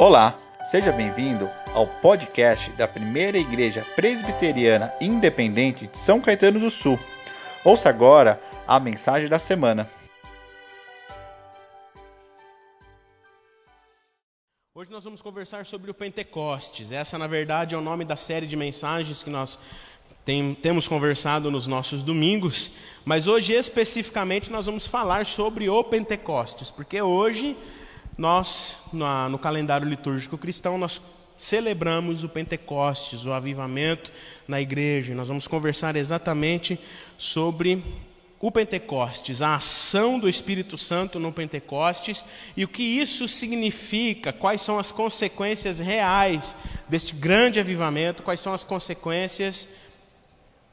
Olá, 0.00 0.38
seja 0.70 0.92
bem-vindo 0.92 1.50
ao 1.74 1.84
podcast 1.84 2.70
da 2.74 2.86
Primeira 2.86 3.36
Igreja 3.36 3.84
Presbiteriana 3.96 4.92
Independente 5.00 5.88
de 5.88 5.98
São 5.98 6.20
Caetano 6.20 6.60
do 6.60 6.70
Sul. 6.70 6.96
Ouça 7.64 7.88
agora 7.88 8.40
a 8.64 8.78
mensagem 8.78 9.28
da 9.28 9.40
semana. 9.40 9.90
Hoje 14.72 14.88
nós 14.88 15.02
vamos 15.02 15.20
conversar 15.20 15.66
sobre 15.66 15.90
o 15.90 15.94
Pentecostes. 15.94 16.92
Essa, 16.92 17.18
na 17.18 17.26
verdade, 17.26 17.74
é 17.74 17.78
o 17.78 17.80
nome 17.80 18.04
da 18.04 18.14
série 18.14 18.46
de 18.46 18.54
mensagens 18.54 19.24
que 19.24 19.30
nós 19.30 19.58
tem, 20.24 20.54
temos 20.54 20.86
conversado 20.86 21.50
nos 21.50 21.66
nossos 21.66 22.04
domingos, 22.04 22.70
mas 23.04 23.26
hoje 23.26 23.52
especificamente 23.52 24.48
nós 24.52 24.66
vamos 24.66 24.86
falar 24.86 25.26
sobre 25.26 25.68
o 25.68 25.82
Pentecostes, 25.82 26.70
porque 26.70 27.02
hoje 27.02 27.56
nós, 28.18 28.78
no 29.30 29.38
calendário 29.38 29.88
litúrgico 29.88 30.36
cristão, 30.36 30.76
nós 30.76 31.00
celebramos 31.38 32.24
o 32.24 32.28
Pentecostes, 32.28 33.24
o 33.24 33.32
avivamento 33.32 34.10
na 34.48 34.60
igreja. 34.60 35.14
Nós 35.14 35.28
vamos 35.28 35.46
conversar 35.46 35.94
exatamente 35.94 36.76
sobre 37.16 37.80
o 38.40 38.50
Pentecostes, 38.50 39.40
a 39.40 39.54
ação 39.56 40.18
do 40.18 40.28
Espírito 40.28 40.76
Santo 40.76 41.18
no 41.18 41.32
Pentecostes 41.32 42.24
e 42.56 42.64
o 42.64 42.68
que 42.68 42.82
isso 42.82 43.26
significa, 43.26 44.32
quais 44.32 44.62
são 44.62 44.78
as 44.78 44.92
consequências 44.92 45.78
reais 45.78 46.56
deste 46.88 47.14
grande 47.14 47.58
avivamento, 47.58 48.22
quais 48.22 48.40
são 48.40 48.52
as 48.52 48.62
consequências 48.62 49.68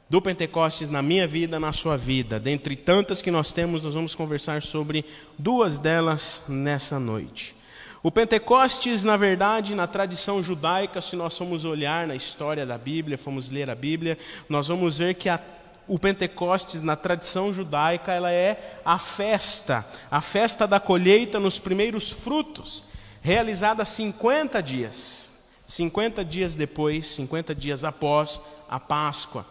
do 0.08 0.22
Pentecostes 0.22 0.88
na 0.88 1.02
minha 1.02 1.26
vida, 1.26 1.58
na 1.58 1.72
sua 1.72 1.96
vida. 1.96 2.38
Dentre 2.38 2.76
tantas 2.76 3.20
que 3.20 3.30
nós 3.30 3.52
temos, 3.52 3.84
nós 3.84 3.94
vamos 3.94 4.14
conversar 4.14 4.62
sobre 4.62 5.04
duas 5.38 5.78
delas 5.78 6.44
nessa 6.48 6.98
noite. 6.98 7.56
O 8.02 8.10
Pentecostes, 8.10 9.02
na 9.02 9.16
verdade, 9.16 9.74
na 9.74 9.86
tradição 9.88 10.40
judaica, 10.40 11.00
se 11.00 11.16
nós 11.16 11.36
formos 11.36 11.64
olhar 11.64 12.06
na 12.06 12.14
história 12.14 12.64
da 12.64 12.78
Bíblia, 12.78 13.18
formos 13.18 13.50
ler 13.50 13.68
a 13.68 13.74
Bíblia, 13.74 14.16
nós 14.48 14.68
vamos 14.68 14.98
ver 14.98 15.14
que 15.14 15.28
a, 15.28 15.40
o 15.88 15.98
Pentecostes, 15.98 16.82
na 16.82 16.94
tradição 16.94 17.52
judaica, 17.52 18.12
ela 18.12 18.30
é 18.30 18.80
a 18.84 18.96
festa, 18.96 19.84
a 20.08 20.20
festa 20.20 20.68
da 20.68 20.78
colheita 20.78 21.40
nos 21.40 21.58
primeiros 21.58 22.12
frutos, 22.12 22.84
realizada 23.22 23.84
50 23.84 24.62
dias. 24.62 25.30
50 25.66 26.24
dias 26.24 26.54
depois, 26.54 27.08
50 27.08 27.52
dias 27.56 27.82
após 27.82 28.40
a 28.68 28.78
Páscoa. 28.78 29.44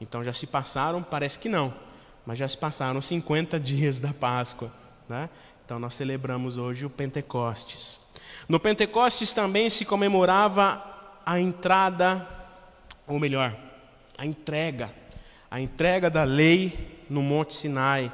Então 0.00 0.22
já 0.22 0.32
se 0.32 0.46
passaram, 0.46 1.02
parece 1.02 1.38
que 1.38 1.48
não, 1.48 1.74
mas 2.24 2.38
já 2.38 2.46
se 2.46 2.56
passaram 2.56 3.00
50 3.00 3.58
dias 3.60 4.00
da 4.00 4.12
Páscoa. 4.12 4.72
Né? 5.08 5.28
Então 5.64 5.78
nós 5.78 5.94
celebramos 5.94 6.56
hoje 6.56 6.86
o 6.86 6.90
Pentecostes. 6.90 8.00
No 8.48 8.58
Pentecostes 8.58 9.32
também 9.32 9.68
se 9.68 9.84
comemorava 9.84 10.82
a 11.26 11.38
entrada, 11.38 12.26
ou 13.06 13.18
melhor, 13.18 13.54
a 14.16 14.24
entrega, 14.24 14.90
a 15.50 15.60
entrega 15.60 16.08
da 16.08 16.24
lei 16.24 17.04
no 17.10 17.22
Monte 17.22 17.54
Sinai, 17.54 18.10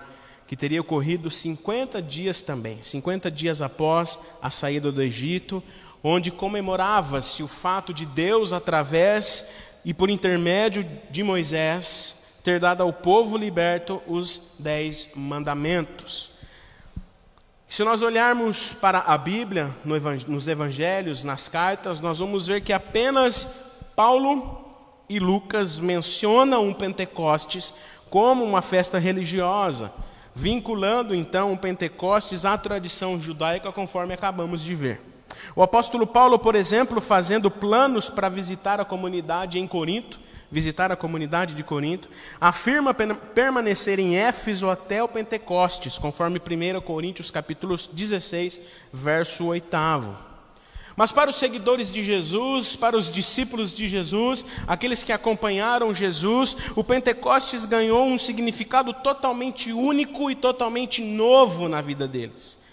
que 0.46 0.56
teria 0.56 0.80
ocorrido 0.80 1.30
50 1.30 2.02
dias 2.02 2.42
também, 2.42 2.82
50 2.82 3.30
dias 3.30 3.62
após 3.62 4.18
a 4.42 4.50
saída 4.50 4.90
do 4.90 5.00
Egito, 5.00 5.62
onde 6.02 6.30
comemorava-se 6.30 7.42
o 7.42 7.48
fato 7.48 7.94
de 7.94 8.04
Deus, 8.04 8.52
através 8.52 9.73
e 9.84 9.92
por 9.92 10.08
intermédio 10.08 10.88
de 11.10 11.22
Moisés, 11.22 12.40
ter 12.42 12.60
dado 12.60 12.82
ao 12.82 12.92
povo 12.92 13.36
liberto 13.36 14.02
os 14.06 14.52
dez 14.58 15.10
mandamentos. 15.14 16.30
Se 17.68 17.82
nós 17.82 18.02
olharmos 18.02 18.72
para 18.72 19.00
a 19.00 19.18
Bíblia, 19.18 19.74
nos 19.84 20.46
evangelhos, 20.46 21.24
nas 21.24 21.48
cartas, 21.48 22.00
nós 22.00 22.18
vamos 22.18 22.46
ver 22.46 22.60
que 22.60 22.72
apenas 22.72 23.48
Paulo 23.96 24.64
e 25.08 25.18
Lucas 25.18 25.78
mencionam 25.78 26.68
o 26.68 26.74
Pentecostes 26.74 27.74
como 28.08 28.44
uma 28.44 28.62
festa 28.62 28.98
religiosa, 28.98 29.92
vinculando 30.34 31.14
então 31.14 31.52
o 31.52 31.58
Pentecostes 31.58 32.44
à 32.44 32.56
tradição 32.56 33.18
judaica, 33.18 33.72
conforme 33.72 34.14
acabamos 34.14 34.62
de 34.62 34.74
ver. 34.74 35.13
O 35.56 35.62
apóstolo 35.62 36.06
Paulo, 36.06 36.38
por 36.38 36.54
exemplo, 36.54 37.00
fazendo 37.00 37.50
planos 37.50 38.10
para 38.10 38.28
visitar 38.28 38.80
a 38.80 38.84
comunidade 38.84 39.58
em 39.58 39.66
Corinto, 39.66 40.18
visitar 40.50 40.90
a 40.90 40.96
comunidade 40.96 41.54
de 41.54 41.62
Corinto, 41.62 42.08
afirma 42.40 42.94
permanecer 42.94 43.98
em 43.98 44.16
Éfeso 44.16 44.68
até 44.68 45.02
o 45.02 45.08
Pentecostes, 45.08 45.98
conforme 45.98 46.38
1 46.38 46.80
Coríntios 46.80 47.30
capítulo 47.30 47.76
16, 47.76 48.60
verso 48.92 49.46
8. 49.46 49.66
Mas 50.96 51.10
para 51.10 51.30
os 51.30 51.36
seguidores 51.36 51.92
de 51.92 52.04
Jesus, 52.04 52.76
para 52.76 52.96
os 52.96 53.12
discípulos 53.12 53.76
de 53.76 53.88
Jesus, 53.88 54.46
aqueles 54.66 55.02
que 55.02 55.12
acompanharam 55.12 55.92
Jesus, 55.92 56.56
o 56.76 56.84
Pentecostes 56.84 57.64
ganhou 57.64 58.06
um 58.06 58.18
significado 58.18 58.92
totalmente 58.92 59.72
único 59.72 60.30
e 60.30 60.36
totalmente 60.36 61.02
novo 61.02 61.68
na 61.68 61.80
vida 61.80 62.06
deles. 62.06 62.63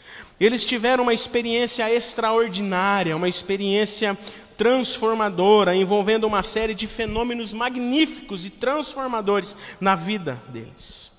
Eles 0.42 0.66
tiveram 0.66 1.04
uma 1.04 1.14
experiência 1.14 1.88
extraordinária, 1.94 3.16
uma 3.16 3.30
experiência 3.30 4.18
transformadora, 4.58 5.76
envolvendo 5.76 6.26
uma 6.26 6.42
série 6.42 6.74
de 6.74 6.88
fenômenos 6.88 7.54
magníficos 7.54 8.44
e 8.44 8.50
transformadores 8.50 9.56
na 9.80 9.94
vida 9.94 10.42
deles. 10.50 11.12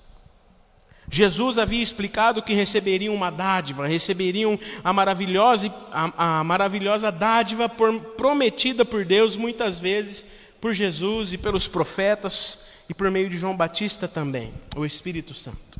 Jesus 1.09 1.57
havia 1.57 1.81
explicado 1.81 2.41
que 2.41 2.53
receberiam 2.53 3.15
uma 3.15 3.29
dádiva, 3.29 3.87
receberiam 3.87 4.59
a 4.83 4.91
maravilhosa, 4.91 5.73
a, 5.89 6.39
a 6.39 6.43
maravilhosa 6.43 7.09
dádiva 7.09 7.69
por, 7.69 7.97
prometida 8.17 8.83
por 8.83 9.05
Deus, 9.05 9.37
muitas 9.37 9.79
vezes 9.79 10.25
por 10.59 10.73
Jesus 10.73 11.31
e 11.31 11.37
pelos 11.37 11.65
profetas, 11.65 12.59
e 12.89 12.93
por 12.93 13.09
meio 13.09 13.29
de 13.29 13.37
João 13.37 13.55
Batista 13.55 14.05
também, 14.05 14.53
o 14.75 14.85
Espírito 14.85 15.33
Santo. 15.33 15.72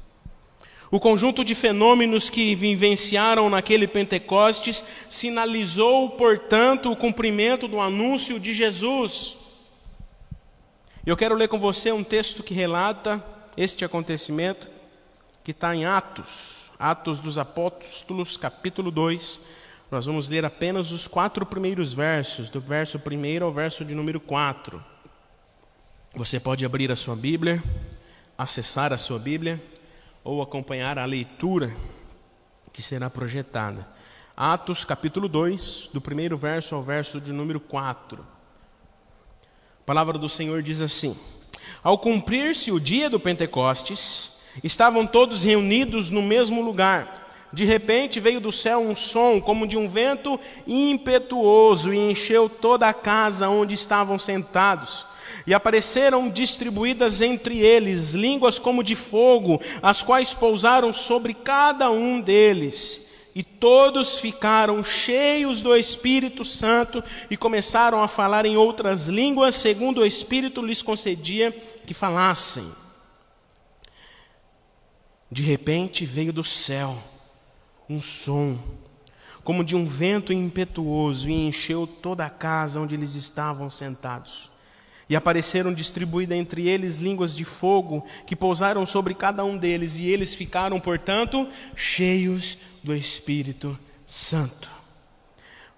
O 0.94 1.00
conjunto 1.00 1.44
de 1.44 1.56
fenômenos 1.56 2.30
que 2.30 2.54
vivenciaram 2.54 3.50
naquele 3.50 3.88
Pentecostes 3.88 4.84
sinalizou, 5.10 6.12
portanto, 6.12 6.92
o 6.92 6.96
cumprimento 6.96 7.68
do 7.68 7.82
anúncio 7.82 8.40
de 8.40 8.54
Jesus. 8.54 9.36
Eu 11.04 11.18
quero 11.18 11.34
ler 11.34 11.48
com 11.48 11.58
você 11.58 11.92
um 11.92 12.04
texto 12.04 12.44
que 12.44 12.54
relata 12.54 13.26
este 13.58 13.84
acontecimento, 13.84 14.70
que 15.44 15.50
está 15.50 15.76
em 15.76 15.84
Atos, 15.84 16.72
Atos 16.78 17.20
dos 17.20 17.40
Apóstolos, 17.40 18.38
capítulo 18.38 18.92
2. 18.92 19.42
Nós 19.90 20.06
vamos 20.06 20.30
ler 20.30 20.46
apenas 20.46 20.92
os 20.92 21.08
quatro 21.08 21.44
primeiros 21.44 21.92
versos, 21.92 22.52
do 22.52 22.62
verso 22.62 23.00
1 23.00 23.44
ao 23.44 23.52
verso 23.52 23.84
de 23.84 23.96
número 23.96 24.20
4. 24.20 24.80
Você 26.14 26.40
pode 26.40 26.64
abrir 26.64 26.92
a 26.92 26.96
sua 26.96 27.16
Bíblia, 27.16 27.64
acessar 28.38 28.94
a 28.94 28.98
sua 29.00 29.18
Bíblia 29.18 29.60
ou 30.24 30.42
acompanhar 30.42 30.98
a 30.98 31.06
leitura 31.06 31.76
que 32.72 32.82
será 32.82 33.10
projetada. 33.10 33.88
Atos 34.36 34.84
capítulo 34.84 35.28
2, 35.28 35.90
do 35.94 36.02
primeiro 36.02 36.38
verso 36.38 36.74
ao 36.74 36.82
verso 36.82 37.22
de 37.22 37.32
número 37.32 37.60
4. 37.60 38.26
A 39.82 39.86
palavra 39.86 40.18
do 40.18 40.30
Senhor 40.30 40.62
diz 40.62 40.82
assim: 40.82 41.16
Ao 41.84 41.98
cumprir-se 41.98 42.72
o 42.72 42.80
dia 42.80 43.10
do 43.10 43.20
Pentecostes, 43.20 44.40
estavam 44.64 45.06
todos 45.06 45.44
reunidos 45.44 46.10
no 46.10 46.22
mesmo 46.22 46.62
lugar. 46.62 47.23
De 47.54 47.66
repente 47.66 48.20
veio 48.20 48.42
do 48.42 48.52
céu 48.52 48.82
um 48.82 48.96
som 48.96 49.40
como 49.40 49.68
de 49.68 49.78
um 49.78 49.88
vento 49.88 50.40
impetuoso 50.66 51.94
e 51.94 51.98
encheu 52.10 52.50
toda 52.50 52.90
a 52.90 52.94
casa 52.94 53.48
onde 53.48 53.76
estavam 53.76 54.18
sentados. 54.18 55.06
E 55.46 55.54
apareceram 55.54 56.30
distribuídas 56.30 57.22
entre 57.22 57.60
eles 57.60 58.14
línguas 58.14 58.58
como 58.58 58.84
de 58.84 58.96
fogo, 58.96 59.62
as 59.84 60.02
quais 60.02 60.34
pousaram 60.34 60.92
sobre 60.92 61.36
cada 61.36 61.92
um 61.92 62.20
deles. 62.20 63.10
E 63.36 63.44
todos 63.44 64.18
ficaram 64.18 64.84
cheios 64.84 65.62
do 65.62 65.76
Espírito 65.76 66.44
Santo 66.44 67.04
e 67.30 67.38
começaram 67.38 68.02
a 68.02 68.08
falar 68.08 68.48
em 68.48 68.58
outras 68.58 69.08
línguas, 69.08 69.54
segundo 69.54 70.02
o 70.02 70.06
Espírito 70.06 70.60
lhes 70.60 70.82
concedia 70.82 71.56
que 71.86 71.94
falassem. 71.94 72.66
De 75.32 75.44
repente 75.44 76.04
veio 76.04 76.34
do 76.34 76.44
céu 76.44 77.13
um 77.90 78.00
som, 78.02 78.58
como 79.44 79.64
de 79.64 79.76
um 79.76 79.86
vento 79.86 80.32
impetuoso, 80.32 81.30
e 81.30 81.34
encheu 81.34 81.86
toda 81.86 82.26
a 82.26 82.30
casa 82.30 82.80
onde 82.80 82.96
eles 82.96 83.16
estavam 83.16 83.70
sentados. 83.70 84.52
E 85.10 85.16
apareceram 85.16 85.74
distribuídas 85.74 86.38
entre 86.38 86.68
eles 86.68 86.98
línguas 86.98 87.36
de 87.36 87.44
fogo 87.44 88.06
que 88.26 88.36
pousaram 88.36 88.86
sobre 88.86 89.14
cada 89.14 89.44
um 89.44 89.58
deles, 89.58 89.98
e 89.98 90.06
eles 90.06 90.34
ficaram, 90.34 90.80
portanto, 90.80 91.48
cheios 91.76 92.58
do 92.82 92.96
Espírito 92.96 93.78
Santo. 94.06 94.72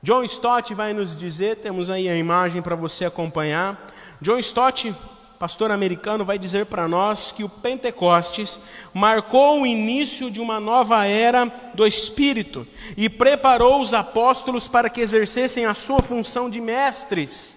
John 0.01 0.23
Stott 0.23 0.73
vai 0.75 0.93
nos 0.93 1.17
dizer, 1.17 1.57
temos 1.57 1.89
aí 1.89 2.07
a 2.07 2.15
imagem 2.15 2.61
para 2.61 2.75
você 2.75 3.05
acompanhar. 3.05 3.87
John 4.21 4.37
Stott 4.37 4.93
pastor 5.39 5.71
americano, 5.71 6.25
vai 6.25 6.37
dizer 6.39 6.65
para 6.65 6.87
nós 6.87 7.31
que 7.31 7.43
o 7.43 7.49
Pentecostes 7.49 8.59
marcou 8.93 9.61
o 9.61 9.65
início 9.65 10.31
de 10.31 10.39
uma 10.39 10.59
nova 10.59 11.05
era 11.05 11.45
do 11.73 11.85
Espírito 11.85 12.67
e 12.95 13.09
preparou 13.09 13.79
os 13.81 13.93
apóstolos 13.93 14.67
para 14.67 14.89
que 14.89 15.01
exercessem 15.01 15.65
a 15.65 15.73
sua 15.73 16.01
função 16.01 16.49
de 16.49 16.61
mestres. 16.61 17.54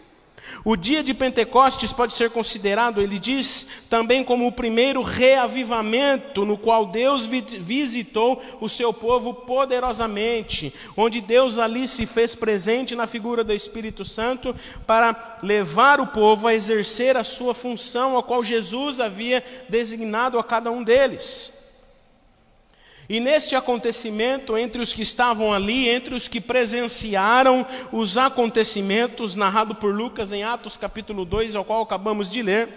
O 0.65 0.77
dia 0.77 1.03
de 1.03 1.15
Pentecostes 1.15 1.93
pode 1.93 2.15
ser 2.15 2.31
considerado, 2.31 3.01
ele 3.01 3.19
diz, 3.19 3.67
também 3.89 4.23
como 4.25 4.47
o 4.47 4.53
primeiro 4.53 5.03
reavivamento 5.03 6.45
no 6.45 6.57
qual 6.57 6.87
Deus 6.87 7.27
visitou 7.27 8.43
o 8.61 8.69
seu 8.69 8.93
povo 8.93 9.33
poderosamente, 9.35 10.75
onde 10.97 11.21
Deus 11.21 11.59
ali 11.59 11.87
se 11.87 12.07
fez 12.07 12.35
presente 12.35 12.95
na 12.95 13.07
figura 13.07 13.43
do 13.43 13.53
Espírito 13.53 14.05
Santo 14.05 14.55
para 14.87 15.39
levar 15.43 16.01
o 16.01 16.07
povo 16.07 16.47
a 16.47 16.55
exercer 16.55 17.17
a 17.17 17.25
sua 17.25 17.55
função, 17.55 18.17
a 18.17 18.23
qual 18.23 18.43
Jesus 18.43 19.01
havia 19.01 19.43
designado 19.69 20.39
a 20.39 20.45
cada 20.45 20.71
um 20.71 20.83
deles. 20.83 21.58
E 23.09 23.21
neste 23.21 23.57
acontecimento, 23.57 24.59
entre 24.59 24.83
os 24.83 24.93
que 24.93 25.01
estavam 25.01 25.51
ali, 25.51 25.89
entre 25.89 26.15
os 26.15 26.29
que 26.29 26.43
presenciaram 26.43 27.67
os 27.91 28.19
acontecimentos 28.19 29.35
narrado 29.35 29.75
por 29.75 29.95
Lucas 29.95 30.31
em 30.31 30.43
Atos 30.43 30.77
capítulo 30.77 31.25
2, 31.25 31.57
ao 31.57 31.65
qual 31.65 31.81
acabamos 31.81 32.31
de 32.31 32.43
ler, 32.43 32.69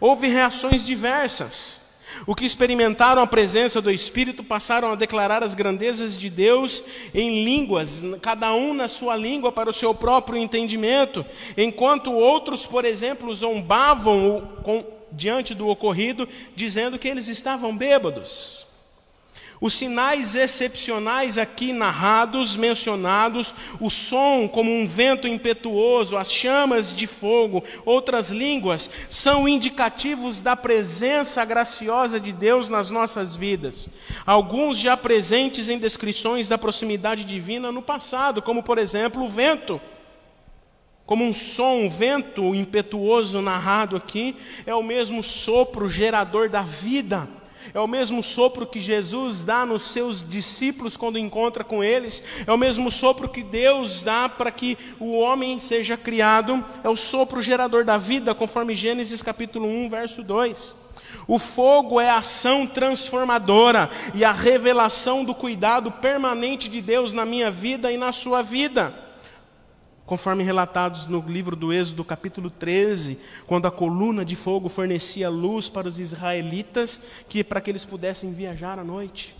houve 0.00 0.28
reações 0.28 0.86
diversas. 0.86 1.84
O 2.26 2.34
que 2.34 2.46
experimentaram 2.46 3.20
a 3.20 3.26
presença 3.26 3.82
do 3.82 3.90
Espírito 3.90 4.42
passaram 4.42 4.92
a 4.92 4.94
declarar 4.94 5.42
as 5.42 5.52
grandezas 5.52 6.18
de 6.18 6.30
Deus 6.30 6.82
em 7.12 7.44
línguas, 7.44 8.02
cada 8.22 8.54
um 8.54 8.72
na 8.72 8.88
sua 8.88 9.14
língua 9.14 9.52
para 9.52 9.68
o 9.68 9.74
seu 9.74 9.94
próprio 9.94 10.38
entendimento, 10.38 11.26
enquanto 11.54 12.10
outros, 12.10 12.64
por 12.64 12.86
exemplo, 12.86 13.34
zombavam 13.34 14.48
diante 15.12 15.54
do 15.54 15.68
ocorrido, 15.68 16.26
dizendo 16.54 16.98
que 16.98 17.08
eles 17.08 17.28
estavam 17.28 17.76
bêbados. 17.76 18.65
Os 19.58 19.72
sinais 19.72 20.34
excepcionais 20.34 21.38
aqui 21.38 21.72
narrados, 21.72 22.56
mencionados, 22.56 23.54
o 23.80 23.88
som 23.88 24.46
como 24.46 24.70
um 24.70 24.86
vento 24.86 25.26
impetuoso, 25.26 26.16
as 26.16 26.30
chamas 26.30 26.94
de 26.94 27.06
fogo, 27.06 27.64
outras 27.84 28.30
línguas, 28.30 28.90
são 29.08 29.48
indicativos 29.48 30.42
da 30.42 30.54
presença 30.54 31.42
graciosa 31.44 32.20
de 32.20 32.32
Deus 32.32 32.68
nas 32.68 32.90
nossas 32.90 33.34
vidas. 33.34 33.88
Alguns 34.26 34.78
já 34.78 34.94
presentes 34.94 35.70
em 35.70 35.78
descrições 35.78 36.48
da 36.48 36.58
proximidade 36.58 37.24
divina 37.24 37.72
no 37.72 37.80
passado, 37.80 38.42
como 38.42 38.62
por 38.62 38.76
exemplo 38.76 39.24
o 39.24 39.28
vento. 39.28 39.80
Como 41.06 41.24
um 41.24 41.32
som, 41.32 41.82
um 41.82 41.88
vento 41.88 42.54
impetuoso 42.54 43.40
narrado 43.40 43.96
aqui, 43.96 44.36
é 44.66 44.74
o 44.74 44.82
mesmo 44.82 45.22
sopro 45.22 45.88
gerador 45.88 46.50
da 46.50 46.62
vida 46.62 47.28
é 47.76 47.80
o 47.80 47.86
mesmo 47.86 48.22
sopro 48.22 48.66
que 48.66 48.80
Jesus 48.80 49.44
dá 49.44 49.66
nos 49.66 49.82
seus 49.82 50.26
discípulos 50.26 50.96
quando 50.96 51.18
encontra 51.18 51.62
com 51.62 51.84
eles, 51.84 52.22
é 52.46 52.50
o 52.50 52.56
mesmo 52.56 52.90
sopro 52.90 53.28
que 53.28 53.42
Deus 53.42 54.02
dá 54.02 54.30
para 54.30 54.50
que 54.50 54.78
o 54.98 55.18
homem 55.18 55.58
seja 55.58 55.94
criado, 55.94 56.64
é 56.82 56.88
o 56.88 56.96
sopro 56.96 57.42
gerador 57.42 57.84
da 57.84 57.98
vida, 57.98 58.34
conforme 58.34 58.74
Gênesis 58.74 59.20
capítulo 59.20 59.68
1, 59.68 59.90
verso 59.90 60.22
2. 60.22 60.74
O 61.28 61.38
fogo 61.38 62.00
é 62.00 62.08
a 62.08 62.16
ação 62.16 62.66
transformadora 62.66 63.90
e 64.14 64.24
a 64.24 64.32
revelação 64.32 65.22
do 65.22 65.34
cuidado 65.34 65.90
permanente 65.90 66.70
de 66.70 66.80
Deus 66.80 67.12
na 67.12 67.26
minha 67.26 67.50
vida 67.50 67.92
e 67.92 67.98
na 67.98 68.10
sua 68.10 68.40
vida 68.40 69.05
conforme 70.06 70.44
relatados 70.44 71.06
no 71.06 71.20
livro 71.26 71.56
do 71.56 71.72
Êxodo, 71.72 72.04
capítulo 72.04 72.48
13, 72.48 73.18
quando 73.46 73.66
a 73.66 73.70
coluna 73.72 74.24
de 74.24 74.36
fogo 74.36 74.68
fornecia 74.68 75.28
luz 75.28 75.68
para 75.68 75.88
os 75.88 75.98
israelitas, 75.98 77.02
que 77.28 77.42
para 77.42 77.60
que 77.60 77.70
eles 77.70 77.84
pudessem 77.84 78.32
viajar 78.32 78.78
à 78.78 78.84
noite. 78.84 79.34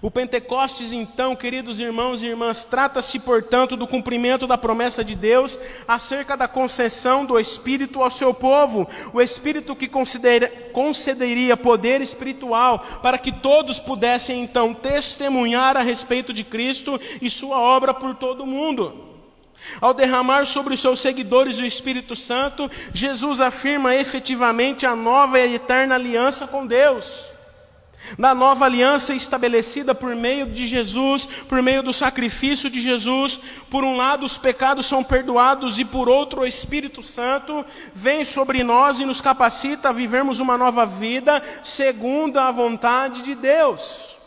O 0.00 0.10
Pentecostes, 0.10 0.92
então, 0.92 1.34
queridos 1.34 1.78
irmãos 1.78 2.22
e 2.22 2.26
irmãs, 2.26 2.64
trata-se, 2.64 3.18
portanto, 3.18 3.76
do 3.76 3.86
cumprimento 3.86 4.46
da 4.46 4.58
promessa 4.58 5.04
de 5.04 5.14
Deus 5.14 5.58
acerca 5.88 6.36
da 6.36 6.46
concessão 6.46 7.24
do 7.24 7.38
Espírito 7.38 8.02
ao 8.02 8.10
seu 8.10 8.34
povo, 8.34 8.86
o 9.12 9.20
Espírito 9.20 9.74
que 9.74 9.88
concederia 9.88 11.56
poder 11.56 12.00
espiritual 12.00 12.80
para 13.02 13.18
que 13.18 13.32
todos 13.32 13.78
pudessem, 13.78 14.42
então, 14.42 14.74
testemunhar 14.74 15.76
a 15.76 15.82
respeito 15.82 16.32
de 16.32 16.44
Cristo 16.44 17.00
e 17.20 17.30
sua 17.30 17.58
obra 17.58 17.94
por 17.94 18.14
todo 18.14 18.42
o 18.42 18.46
mundo. 18.46 19.11
Ao 19.80 19.94
derramar 19.94 20.46
sobre 20.46 20.74
os 20.74 20.80
seus 20.80 21.00
seguidores 21.00 21.58
o 21.58 21.64
Espírito 21.64 22.14
Santo, 22.14 22.70
Jesus 22.92 23.40
afirma 23.40 23.94
efetivamente 23.94 24.86
a 24.86 24.94
nova 24.94 25.38
e 25.38 25.54
eterna 25.54 25.94
aliança 25.94 26.46
com 26.46 26.66
Deus. 26.66 27.32
Na 28.18 28.34
nova 28.34 28.64
aliança 28.64 29.14
estabelecida 29.14 29.94
por 29.94 30.14
meio 30.14 30.46
de 30.46 30.66
Jesus, 30.66 31.26
por 31.48 31.62
meio 31.62 31.82
do 31.82 31.92
sacrifício 31.92 32.68
de 32.68 32.80
Jesus, 32.80 33.40
por 33.70 33.84
um 33.84 33.96
lado 33.96 34.26
os 34.26 34.36
pecados 34.36 34.86
são 34.86 35.02
perdoados 35.02 35.78
e 35.78 35.84
por 35.84 36.08
outro 36.08 36.42
o 36.42 36.46
Espírito 36.46 37.02
Santo 37.02 37.64
vem 37.94 38.24
sobre 38.24 38.62
nós 38.64 38.98
e 38.98 39.06
nos 39.06 39.20
capacita 39.20 39.88
a 39.88 39.92
vivermos 39.92 40.40
uma 40.40 40.58
nova 40.58 40.84
vida 40.84 41.42
segundo 41.62 42.38
a 42.38 42.50
vontade 42.50 43.22
de 43.22 43.34
Deus. 43.34 44.21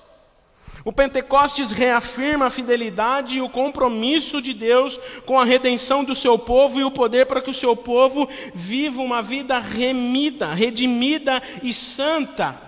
O 0.85 0.93
Pentecostes 0.93 1.71
reafirma 1.71 2.45
a 2.45 2.51
fidelidade 2.51 3.39
e 3.39 3.41
o 3.41 3.49
compromisso 3.49 4.39
de 4.39 4.53
Deus 4.53 4.99
com 5.25 5.39
a 5.39 5.43
redenção 5.43 6.03
do 6.03 6.13
seu 6.13 6.37
povo 6.37 6.79
e 6.79 6.83
o 6.83 6.91
poder 6.91 7.25
para 7.25 7.41
que 7.41 7.49
o 7.49 7.55
seu 7.55 7.75
povo 7.75 8.29
viva 8.53 9.01
uma 9.01 9.19
vida 9.19 9.57
remida, 9.57 10.53
redimida 10.53 11.41
e 11.63 11.73
santa. 11.73 12.61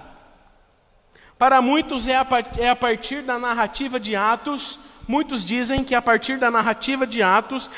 Para 1.37 1.61
muitos 1.61 2.07
é 2.07 2.15
a, 2.15 2.25
é 2.57 2.73
partir 2.73 3.21
da 3.21 3.37
narrativa 3.37 3.99
de 3.99 4.15
Atos, 4.15 4.79
muitos 5.07 5.45
dizem 5.45 5.83
que 5.83 5.93
a 5.93 6.01
partir 6.01 6.39
da 6.39 6.49
narrativa 6.49 7.05
de 7.05 7.21
Atos, 7.21 7.69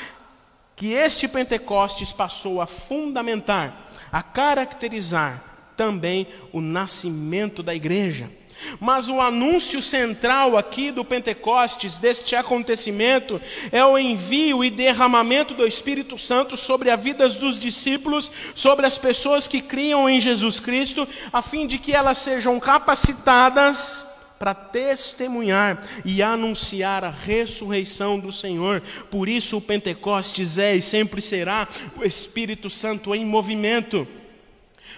que 0.74 0.94
este 0.94 1.28
Pentecostes 1.28 2.14
passou 2.14 2.62
a 2.62 2.66
fundamentar, 2.66 3.90
a 4.10 4.22
caracterizar 4.22 5.44
também 5.76 6.26
o 6.50 6.62
nascimento 6.62 7.62
da 7.62 7.74
igreja. 7.74 8.39
Mas 8.78 9.08
o 9.08 9.20
anúncio 9.20 9.82
central 9.82 10.56
aqui 10.56 10.90
do 10.90 11.04
Pentecostes, 11.04 11.98
deste 11.98 12.34
acontecimento, 12.36 13.40
é 13.72 13.84
o 13.84 13.98
envio 13.98 14.64
e 14.64 14.70
derramamento 14.70 15.54
do 15.54 15.66
Espírito 15.66 16.16
Santo 16.18 16.56
sobre 16.56 16.90
as 16.90 17.00
vidas 17.00 17.36
dos 17.36 17.58
discípulos, 17.58 18.30
sobre 18.54 18.86
as 18.86 18.98
pessoas 18.98 19.46
que 19.48 19.60
criam 19.60 20.08
em 20.08 20.20
Jesus 20.20 20.60
Cristo, 20.60 21.06
a 21.32 21.42
fim 21.42 21.66
de 21.66 21.78
que 21.78 21.92
elas 21.92 22.18
sejam 22.18 22.58
capacitadas 22.60 24.06
para 24.40 24.54
testemunhar 24.54 25.82
e 26.02 26.22
anunciar 26.22 27.04
a 27.04 27.10
ressurreição 27.10 28.18
do 28.18 28.32
Senhor. 28.32 28.80
Por 29.10 29.28
isso 29.28 29.58
o 29.58 29.60
Pentecostes 29.60 30.56
é 30.56 30.74
e 30.74 30.80
sempre 30.80 31.20
será 31.20 31.68
o 31.94 32.04
Espírito 32.04 32.70
Santo 32.70 33.14
em 33.14 33.22
movimento. 33.22 34.08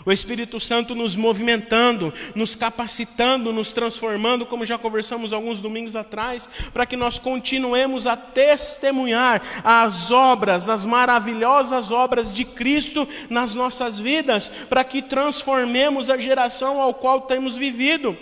O 0.04 0.12
Espírito 0.12 0.59
Santo 0.59 0.94
nos 0.94 1.14
movimentando, 1.14 2.12
nos 2.35 2.56
capacitando, 2.56 3.52
nos 3.52 3.73
transformando, 3.73 4.44
como 4.44 4.66
já 4.66 4.76
conversamos 4.76 5.32
alguns 5.32 5.61
domingos 5.61 5.94
atrás, 5.94 6.49
para 6.73 6.87
que 6.87 6.97
nós 6.97 7.18
continuemos 7.18 8.06
a 8.06 8.16
testemunhar 8.16 9.40
as 9.62 10.11
obras, 10.11 10.68
as 10.68 10.85
maravilhosas 10.85 11.90
obras 11.90 12.32
de 12.32 12.44
Cristo 12.44 13.09
nas 13.30 13.54
nossas 13.54 14.00
vidas, 14.00 14.49
para 14.68 14.82
que 14.82 15.02
transformemos 15.02 16.11
a 16.11 16.18
geração 16.18 16.80
ao 16.80 16.94
qual 16.94 17.23
temos 17.23 17.56
vivido. 17.56 18.16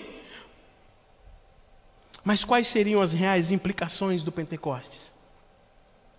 Mas 2.22 2.44
quais 2.44 2.68
seriam 2.68 3.00
as 3.00 3.12
reais 3.12 3.50
implicações 3.50 4.22
do 4.22 4.30
Pentecostes? 4.30 5.12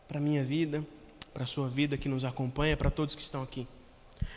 Para 0.08 0.18
a 0.18 0.22
minha 0.22 0.44
vida, 0.44 0.86
para 1.32 1.44
a 1.44 1.48
sua 1.48 1.68
vida 1.68 1.98
que 1.98 2.10
nos 2.10 2.26
acompanha, 2.26 2.76
para 2.76 2.90
todos 2.90 3.16
que 3.16 3.22
estão 3.22 3.44
aqui. 3.44 3.68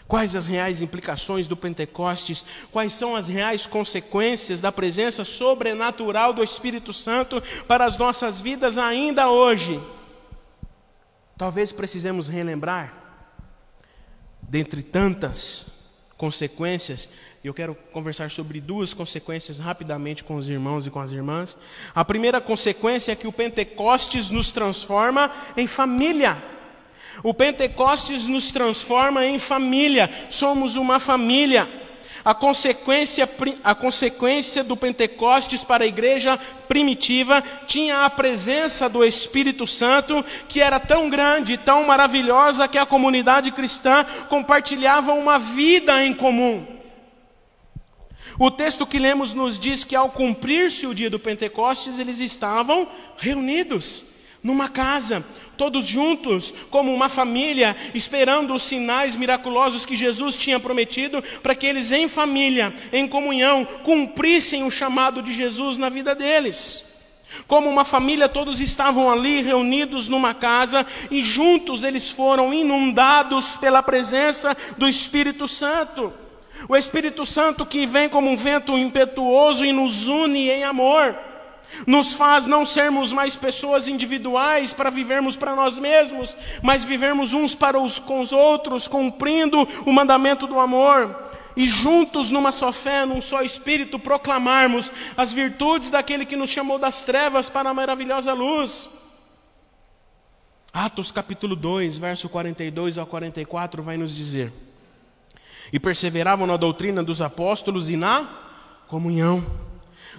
Quais 0.06 0.36
as 0.36 0.46
reais 0.46 0.82
implicações 0.82 1.46
do 1.46 1.56
Pentecostes? 1.56 2.44
Quais 2.70 2.92
são 2.92 3.16
as 3.16 3.26
reais 3.28 3.66
consequências 3.66 4.60
da 4.60 4.70
presença 4.70 5.24
sobrenatural 5.24 6.32
do 6.32 6.44
Espírito 6.44 6.92
Santo 6.92 7.42
para 7.66 7.84
as 7.84 7.96
nossas 7.96 8.40
vidas 8.40 8.76
ainda 8.76 9.30
hoje? 9.30 9.80
Talvez 11.36 11.72
precisemos 11.72 12.28
relembrar, 12.28 12.92
dentre 14.42 14.82
tantas 14.82 15.74
consequências, 16.16 17.08
eu 17.42 17.52
quero 17.52 17.74
conversar 17.74 18.30
sobre 18.30 18.60
duas 18.60 18.94
consequências 18.94 19.58
rapidamente 19.58 20.22
com 20.22 20.36
os 20.36 20.48
irmãos 20.48 20.86
e 20.86 20.90
com 20.90 21.00
as 21.00 21.10
irmãs. 21.10 21.56
A 21.94 22.04
primeira 22.04 22.40
consequência 22.40 23.12
é 23.12 23.16
que 23.16 23.26
o 23.26 23.32
Pentecostes 23.32 24.30
nos 24.30 24.52
transforma 24.52 25.30
em 25.56 25.66
família. 25.66 26.53
O 27.22 27.32
Pentecostes 27.32 28.26
nos 28.26 28.50
transforma 28.50 29.24
em 29.24 29.38
família, 29.38 30.10
somos 30.28 30.76
uma 30.76 30.98
família. 30.98 31.68
A 32.24 32.32
consequência, 32.34 33.28
a 33.62 33.74
consequência 33.74 34.64
do 34.64 34.76
Pentecostes 34.76 35.62
para 35.62 35.84
a 35.84 35.86
igreja 35.86 36.38
primitiva 36.66 37.42
tinha 37.66 38.06
a 38.06 38.10
presença 38.10 38.88
do 38.88 39.04
Espírito 39.04 39.66
Santo, 39.66 40.24
que 40.48 40.60
era 40.60 40.80
tão 40.80 41.10
grande, 41.10 41.58
tão 41.58 41.84
maravilhosa, 41.84 42.66
que 42.66 42.78
a 42.78 42.86
comunidade 42.86 43.50
cristã 43.52 44.04
compartilhava 44.30 45.12
uma 45.12 45.38
vida 45.38 46.02
em 46.02 46.14
comum. 46.14 46.66
O 48.38 48.50
texto 48.50 48.86
que 48.86 48.98
lemos 48.98 49.34
nos 49.34 49.60
diz 49.60 49.84
que 49.84 49.94
ao 49.94 50.08
cumprir-se 50.08 50.86
o 50.86 50.94
dia 50.94 51.10
do 51.10 51.20
Pentecostes, 51.20 51.98
eles 51.98 52.20
estavam 52.20 52.88
reunidos 53.18 54.06
numa 54.42 54.68
casa, 54.68 55.24
todos 55.56 55.86
juntos, 55.86 56.52
como 56.70 56.92
uma 56.92 57.08
família, 57.08 57.76
esperando 57.94 58.54
os 58.54 58.62
sinais 58.62 59.16
miraculosos 59.16 59.86
que 59.86 59.96
Jesus 59.96 60.36
tinha 60.36 60.60
prometido, 60.60 61.22
para 61.42 61.54
que 61.54 61.66
eles, 61.66 61.92
em 61.92 62.08
família, 62.08 62.72
em 62.92 63.06
comunhão, 63.06 63.64
cumprissem 63.82 64.64
o 64.64 64.70
chamado 64.70 65.22
de 65.22 65.32
Jesus 65.32 65.78
na 65.78 65.88
vida 65.88 66.14
deles. 66.14 66.94
Como 67.46 67.68
uma 67.68 67.84
família, 67.84 68.28
todos 68.28 68.60
estavam 68.60 69.10
ali 69.10 69.42
reunidos 69.42 70.08
numa 70.08 70.32
casa 70.32 70.86
e 71.10 71.22
juntos 71.22 71.84
eles 71.84 72.10
foram 72.10 72.54
inundados 72.54 73.56
pela 73.56 73.82
presença 73.82 74.56
do 74.78 74.88
Espírito 74.88 75.46
Santo. 75.46 76.12
O 76.68 76.76
Espírito 76.76 77.26
Santo 77.26 77.66
que 77.66 77.86
vem 77.86 78.08
como 78.08 78.30
um 78.30 78.36
vento 78.36 78.78
impetuoso 78.78 79.64
e 79.64 79.72
nos 79.72 80.06
une 80.08 80.48
em 80.48 80.64
amor, 80.64 81.14
nos 81.86 82.14
faz 82.14 82.46
não 82.46 82.64
sermos 82.64 83.12
mais 83.12 83.36
pessoas 83.36 83.88
individuais 83.88 84.72
para 84.72 84.90
vivermos 84.90 85.36
para 85.36 85.54
nós 85.54 85.78
mesmos, 85.78 86.36
mas 86.62 86.84
vivermos 86.84 87.32
uns 87.32 87.54
para 87.54 87.78
os 87.78 87.98
com 87.98 88.20
os 88.20 88.32
outros, 88.32 88.88
cumprindo 88.88 89.66
o 89.86 89.92
mandamento 89.92 90.46
do 90.46 90.58
amor. 90.58 91.32
E 91.56 91.66
juntos, 91.66 92.30
numa 92.30 92.50
só 92.50 92.72
fé, 92.72 93.06
num 93.06 93.20
só 93.20 93.42
espírito, 93.42 93.98
proclamarmos 93.98 94.90
as 95.16 95.32
virtudes 95.32 95.90
daquele 95.90 96.26
que 96.26 96.36
nos 96.36 96.50
chamou 96.50 96.78
das 96.78 97.04
trevas 97.04 97.48
para 97.48 97.70
a 97.70 97.74
maravilhosa 97.74 98.32
luz. 98.32 98.90
Atos 100.72 101.12
capítulo 101.12 101.54
2, 101.54 101.98
verso 101.98 102.28
42 102.28 102.98
ao 102.98 103.06
44 103.06 103.82
vai 103.82 103.96
nos 103.96 104.16
dizer: 104.16 104.52
e 105.72 105.80
perseveravam 105.80 106.46
na 106.46 106.56
doutrina 106.56 107.02
dos 107.02 107.22
apóstolos 107.22 107.88
e 107.88 107.96
na 107.96 108.28
comunhão, 108.86 109.44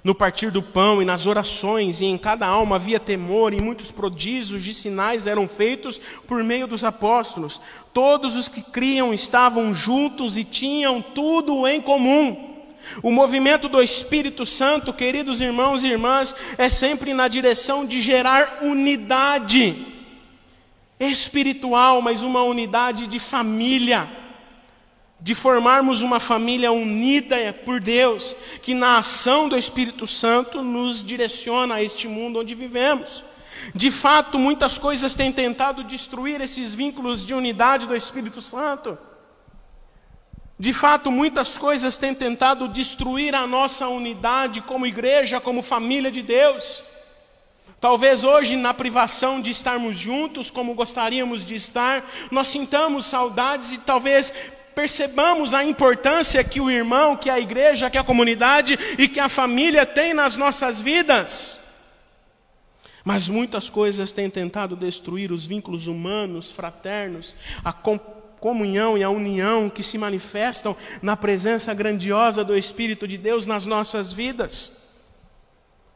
no 0.06 0.14
partir 0.14 0.52
do 0.52 0.62
pão 0.62 1.02
e 1.02 1.06
nas 1.06 1.26
orações, 1.26 2.00
e 2.00 2.06
em 2.06 2.16
cada 2.16 2.46
alma 2.46 2.76
havia 2.76 3.00
temor, 3.00 3.56
e 3.56 3.60
muitos 3.60 3.90
prodígios 3.90 4.64
de 4.64 4.72
sinais 4.72 5.26
eram 5.26 5.48
feitos 5.48 6.00
por 6.28 6.44
meio 6.44 6.68
dos 6.68 6.84
apóstolos. 6.84 7.60
Todos 7.92 8.36
os 8.36 8.48
que 8.48 8.62
criam 8.62 9.12
estavam 9.12 9.74
juntos 9.74 10.38
e 10.38 10.44
tinham 10.44 11.02
tudo 11.02 11.68
em 11.68 11.82
comum. 11.82 12.38
O 13.02 13.10
movimento 13.10 13.68
do 13.68 13.82
Espírito 13.82 14.46
Santo, 14.46 14.94
queridos 14.94 15.42
irmãos 15.42 15.84
e 15.84 15.88
irmãs, 15.88 16.36
é 16.56 16.70
sempre 16.70 17.12
na 17.12 17.28
direção 17.28 17.84
de 17.84 18.00
gerar 18.00 18.60
unidade 18.62 19.76
espiritual, 21.00 22.00
mas 22.04 22.22
uma 22.22 22.44
unidade 22.44 23.08
de 23.08 23.18
família 23.18 24.08
de 25.20 25.34
formarmos 25.34 26.02
uma 26.02 26.20
família 26.20 26.72
unida 26.72 27.54
por 27.66 27.80
Deus, 27.80 28.36
que 28.62 28.74
na 28.74 28.98
ação 28.98 29.50
do 29.50 29.58
Espírito 29.58 30.06
Santo 30.06 30.62
nos 30.62 31.04
direciona 31.04 31.76
a 31.76 31.84
este 31.84 32.08
mundo 32.08 32.40
onde 32.40 32.54
vivemos. 32.54 33.26
De 33.74 33.90
fato, 33.90 34.38
muitas 34.38 34.78
coisas 34.78 35.14
têm 35.14 35.32
tentado 35.32 35.84
destruir 35.84 36.42
esses 36.42 36.76
vínculos 36.76 37.26
de 37.26 37.34
unidade 37.34 37.88
do 37.88 37.96
Espírito 37.96 38.42
Santo. 38.42 38.98
De 40.58 40.72
fato, 40.72 41.12
muitas 41.12 41.58
coisas 41.58 41.98
têm 41.98 42.14
tentado 42.14 42.68
destruir 42.68 43.36
a 43.36 43.46
nossa 43.46 43.88
unidade 43.88 44.62
como 44.62 44.86
igreja, 44.86 45.42
como 45.42 45.62
família 45.62 46.12
de 46.12 46.22
Deus. 46.22 46.84
Talvez 47.80 48.24
hoje, 48.24 48.56
na 48.56 48.74
privação 48.74 49.42
de 49.42 49.52
estarmos 49.52 49.98
juntos 49.98 50.50
como 50.50 50.74
gostaríamos 50.74 51.46
de 51.46 51.56
estar, 51.56 52.10
nós 52.32 52.48
sintamos 52.48 53.06
saudades 53.06 53.74
e 53.74 53.78
talvez 53.78 54.34
percebamos 54.76 55.54
a 55.54 55.64
importância 55.64 56.44
que 56.44 56.60
o 56.60 56.70
irmão, 56.70 57.16
que 57.16 57.30
a 57.30 57.40
igreja, 57.40 57.90
que 57.90 57.98
a 57.98 58.04
comunidade 58.04 58.78
e 59.00 59.08
que 59.08 59.20
a 59.20 59.30
família 59.30 59.86
tem 59.86 60.14
nas 60.14 60.36
nossas 60.36 60.82
vidas. 60.82 61.60
Mas 63.04 63.30
muitas 63.30 63.70
coisas 63.70 64.12
têm 64.12 64.30
tentado 64.30 64.76
destruir 64.76 65.32
os 65.32 65.46
vínculos 65.46 65.88
humanos, 65.88 66.52
fraternos, 66.52 67.36
a 67.64 67.72
comunhão 67.72 68.98
e 68.98 69.04
a 69.04 69.10
união 69.10 69.70
que 69.70 69.82
se 69.82 69.98
manifestam 69.98 70.76
na 71.02 71.16
presença 71.16 71.74
grandiosa 71.74 72.44
do 72.44 72.58
Espírito 72.58 73.08
de 73.08 73.18
Deus 73.18 73.48
nas 73.48 73.66
nossas 73.66 74.12
vidas 74.12 74.85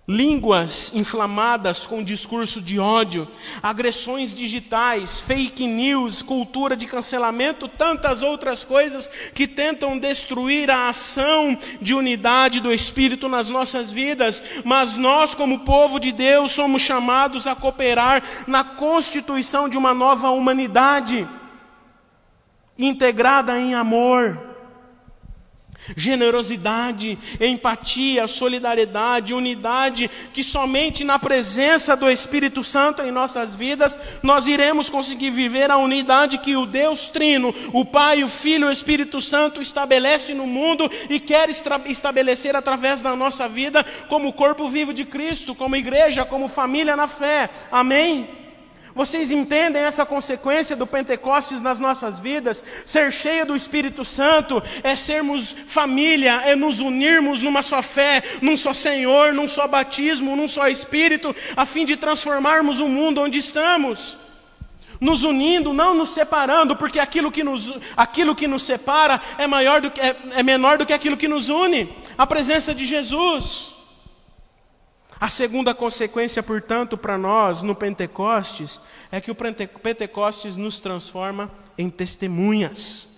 línguas 0.10 0.92
inflamadas 0.96 1.86
com 1.86 2.04
discurso 2.04 2.60
de 2.60 2.80
ódio, 2.80 3.28
agressões 3.62 4.36
digitais, 4.36 5.22
fake 5.22 5.68
news, 5.68 6.24
cultura 6.24 6.76
de 6.76 6.88
cancelamento, 6.88 7.68
tantas 7.68 8.24
outras 8.24 8.64
coisas 8.64 9.08
que 9.36 9.48
tentam 9.48 10.00
destruir 10.00 10.72
a 10.72 10.90
ação 10.90 11.56
de 11.80 11.94
unidade 11.94 12.60
do 12.60 12.74
Espírito 12.74 13.30
nas 13.30 13.52
nossas 13.52 13.92
vidas, 13.92 14.42
mas 14.66 14.98
nós, 14.98 15.36
como 15.36 15.60
povo 15.60 16.00
de 16.00 16.12
Deus, 16.12 16.54
somos 16.54 16.82
chamados 16.82 17.46
a 17.46 17.54
cooperar 17.54 18.24
na 18.48 18.64
constituição 18.64 19.70
de 19.70 19.78
uma 19.78 19.94
nova 19.94 20.32
humanidade, 20.32 21.28
integrada 22.80 23.60
em 23.60 23.76
amor 23.76 24.49
generosidade, 25.96 27.18
empatia, 27.40 28.28
solidariedade, 28.28 29.34
unidade, 29.34 30.10
que 30.34 30.44
somente 30.44 31.04
na 31.04 31.18
presença 31.20 31.96
do 31.96 32.10
Espírito 32.10 32.64
Santo 32.64 33.02
em 33.02 33.12
nossas 33.12 33.56
vidas 33.56 34.00
nós 34.24 34.48
iremos 34.48 34.90
conseguir 34.90 35.30
viver 35.30 35.72
a 35.72 35.78
unidade 35.78 36.38
que 36.38 36.56
o 36.56 36.66
Deus 36.66 37.08
Trino, 37.08 37.54
o 37.74 37.86
Pai, 37.86 38.24
o 38.24 38.28
Filho 38.28 38.68
e 38.68 38.70
o 38.70 38.72
Espírito 38.72 39.20
Santo 39.22 39.62
estabelece 39.62 40.34
no 40.34 40.48
mundo 40.48 40.90
e 41.10 41.20
quer 41.20 41.50
estabelecer 41.50 42.56
através 42.56 43.02
da 43.02 43.16
nossa 43.16 43.48
vida 43.48 43.86
como 44.08 44.34
corpo 44.34 44.68
vivo 44.70 44.94
de 44.94 45.06
Cristo, 45.06 45.56
como 45.56 45.76
igreja, 45.76 46.26
como 46.26 46.48
família 46.48 46.96
na 46.96 47.08
fé. 47.08 47.50
Amém? 47.72 48.39
Vocês 49.00 49.32
entendem 49.32 49.82
essa 49.82 50.06
consequência 50.06 50.76
do 50.76 50.86
Pentecostes 50.86 51.62
nas 51.62 51.80
nossas 51.80 52.20
vidas? 52.20 52.62
Ser 52.86 53.14
cheio 53.14 53.46
do 53.46 53.56
Espírito 53.56 54.04
Santo 54.04 54.62
é 54.84 54.94
sermos 54.94 55.56
família, 55.68 56.42
é 56.44 56.54
nos 56.54 56.82
unirmos 56.82 57.42
numa 57.42 57.62
só 57.62 57.82
fé, 57.82 58.22
num 58.42 58.58
só 58.58 58.74
Senhor, 58.74 59.34
num 59.34 59.48
só 59.48 59.70
batismo, 59.70 60.36
num 60.36 60.50
só 60.50 60.68
Espírito, 60.68 61.34
a 61.56 61.66
fim 61.66 61.86
de 61.86 61.96
transformarmos 61.96 62.82
o 62.82 62.90
mundo 62.90 63.22
onde 63.22 63.40
estamos. 63.40 64.18
Nos 65.00 65.24
unindo, 65.24 65.72
não 65.72 65.94
nos 65.94 66.10
separando, 66.10 66.76
porque 66.76 67.00
aquilo 67.00 67.32
que 67.32 67.42
nos, 67.42 67.74
aquilo 67.96 68.36
que 68.36 68.50
nos 68.50 68.64
separa 68.64 69.22
é, 69.38 69.48
maior 69.48 69.80
do 69.80 69.90
que, 69.92 70.02
é, 70.02 70.14
é 70.36 70.44
menor 70.44 70.78
do 70.78 70.86
que 70.86 70.92
aquilo 70.92 71.16
que 71.16 71.30
nos 71.30 71.48
une 71.48 71.90
a 72.18 72.28
presença 72.28 72.76
de 72.76 72.86
Jesus. 72.86 73.79
A 75.20 75.28
segunda 75.28 75.76
consequência, 75.76 76.42
portanto, 76.42 76.98
para 76.98 77.18
nós 77.18 77.62
no 77.62 77.76
Pentecostes 77.76 78.80
é 79.12 79.20
que 79.20 79.30
o 79.30 79.36
Pentecostes 79.36 80.56
nos 80.56 80.80
transforma 80.80 81.52
em 81.78 81.90
testemunhas. 81.90 83.10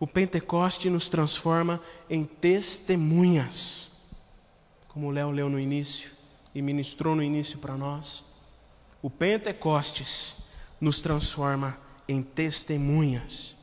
O 0.00 0.06
Pentecoste 0.06 0.88
nos 0.88 1.08
transforma 1.08 1.80
em 2.08 2.24
testemunhas. 2.24 3.90
Como 4.88 5.08
o 5.08 5.10
Léo 5.10 5.30
leu 5.30 5.50
no 5.50 5.60
início 5.60 6.10
e 6.54 6.62
ministrou 6.62 7.14
no 7.14 7.22
início 7.22 7.58
para 7.58 7.76
nós. 7.76 8.24
O 9.02 9.10
Pentecostes 9.10 10.36
nos 10.80 11.00
transforma 11.00 11.78
em 12.08 12.22
testemunhas. 12.22 13.56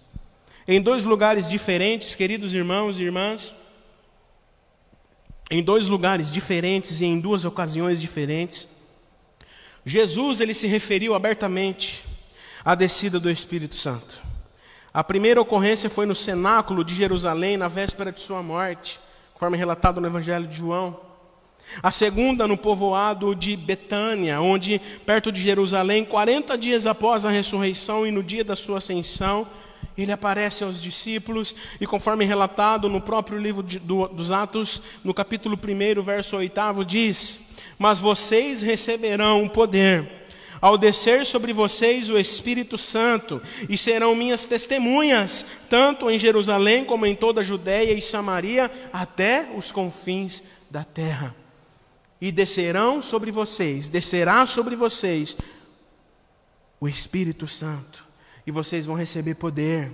Em 0.68 0.80
dois 0.80 1.06
lugares 1.06 1.50
diferentes, 1.50 2.16
queridos 2.16 2.54
irmãos 2.54 3.00
e 3.00 3.04
irmãs, 3.04 3.54
em 5.50 5.64
dois 5.64 5.88
lugares 5.88 6.32
diferentes 6.32 7.02
e 7.02 7.06
em 7.06 7.20
duas 7.20 7.44
ocasiões 7.44 8.00
diferentes, 8.00 8.68
Jesus 9.86 10.42
ele 10.42 10.54
se 10.54 10.68
referiu 10.68 11.16
abertamente 11.16 12.04
à 12.64 12.76
descida 12.76 13.20
do 13.20 13.30
Espírito 13.30 13.76
Santo. 13.76 14.22
A 14.94 15.04
primeira 15.04 15.42
ocorrência 15.42 15.90
foi 15.90 16.06
no 16.06 16.16
cenáculo 16.16 16.84
de 16.84 16.94
Jerusalém, 16.94 17.58
na 17.58 17.68
véspera 17.68 18.12
de 18.12 18.22
sua 18.22 18.44
morte, 18.44 19.00
conforme 19.34 19.58
relatado 19.58 20.02
no 20.02 20.08
Evangelho 20.08 20.48
de 20.48 20.58
João. 20.58 21.00
A 21.82 21.92
segunda 21.92 22.48
no 22.48 22.58
povoado 22.58 23.36
de 23.36 23.56
Betânia, 23.56 24.42
onde, 24.42 24.82
perto 25.06 25.32
de 25.32 25.40
Jerusalém, 25.40 26.04
40 26.04 26.58
dias 26.58 26.88
após 26.88 27.26
a 27.26 27.30
ressurreição 27.30 28.06
e 28.06 28.12
no 28.12 28.24
dia 28.24 28.44
da 28.44 28.56
sua 28.56 28.80
ascensão, 28.80 29.48
ele 29.98 30.12
aparece 30.12 30.64
aos 30.64 30.82
discípulos 30.82 31.56
e, 31.80 31.86
conforme 31.86 32.26
relatado 32.26 32.90
no 32.90 33.02
próprio 33.02 33.38
livro 33.38 33.62
de, 33.64 33.80
do, 33.80 34.08
dos 34.08 34.32
Atos, 34.32 34.82
no 35.04 35.14
capítulo 35.14 35.58
1, 35.58 36.02
verso 36.02 36.38
8, 36.38 36.86
diz: 36.86 37.40
Mas 37.78 38.00
vocês 38.00 38.62
receberão 38.62 39.48
poder 39.48 40.20
ao 40.62 40.78
descer 40.78 41.26
sobre 41.26 41.54
vocês 41.54 42.10
o 42.10 42.18
Espírito 42.18 42.78
Santo, 42.78 43.42
e 43.70 43.78
serão 43.78 44.16
minhas 44.16 44.46
testemunhas, 44.46 45.46
tanto 45.70 46.10
em 46.10 46.20
Jerusalém 46.20 46.84
como 46.84 47.06
em 47.06 47.16
toda 47.16 47.42
a 47.42 47.44
Judéia 47.44 47.94
e 47.94 48.02
Samaria, 48.02 48.70
até 48.92 49.48
os 49.56 49.72
confins 49.72 50.44
da 50.70 50.84
terra. 50.84 51.36
E 52.22 52.32
descerão 52.32 53.02
sobre 53.02 53.32
vocês, 53.32 53.90
descerá 53.90 54.46
sobre 54.46 54.76
vocês 54.76 55.38
o 56.80 56.88
Espírito 56.88 57.48
Santo, 57.48 58.06
e 58.50 58.52
vocês 58.52 58.88
vão 58.88 58.96
receber 58.96 59.36
poder, 59.36 59.92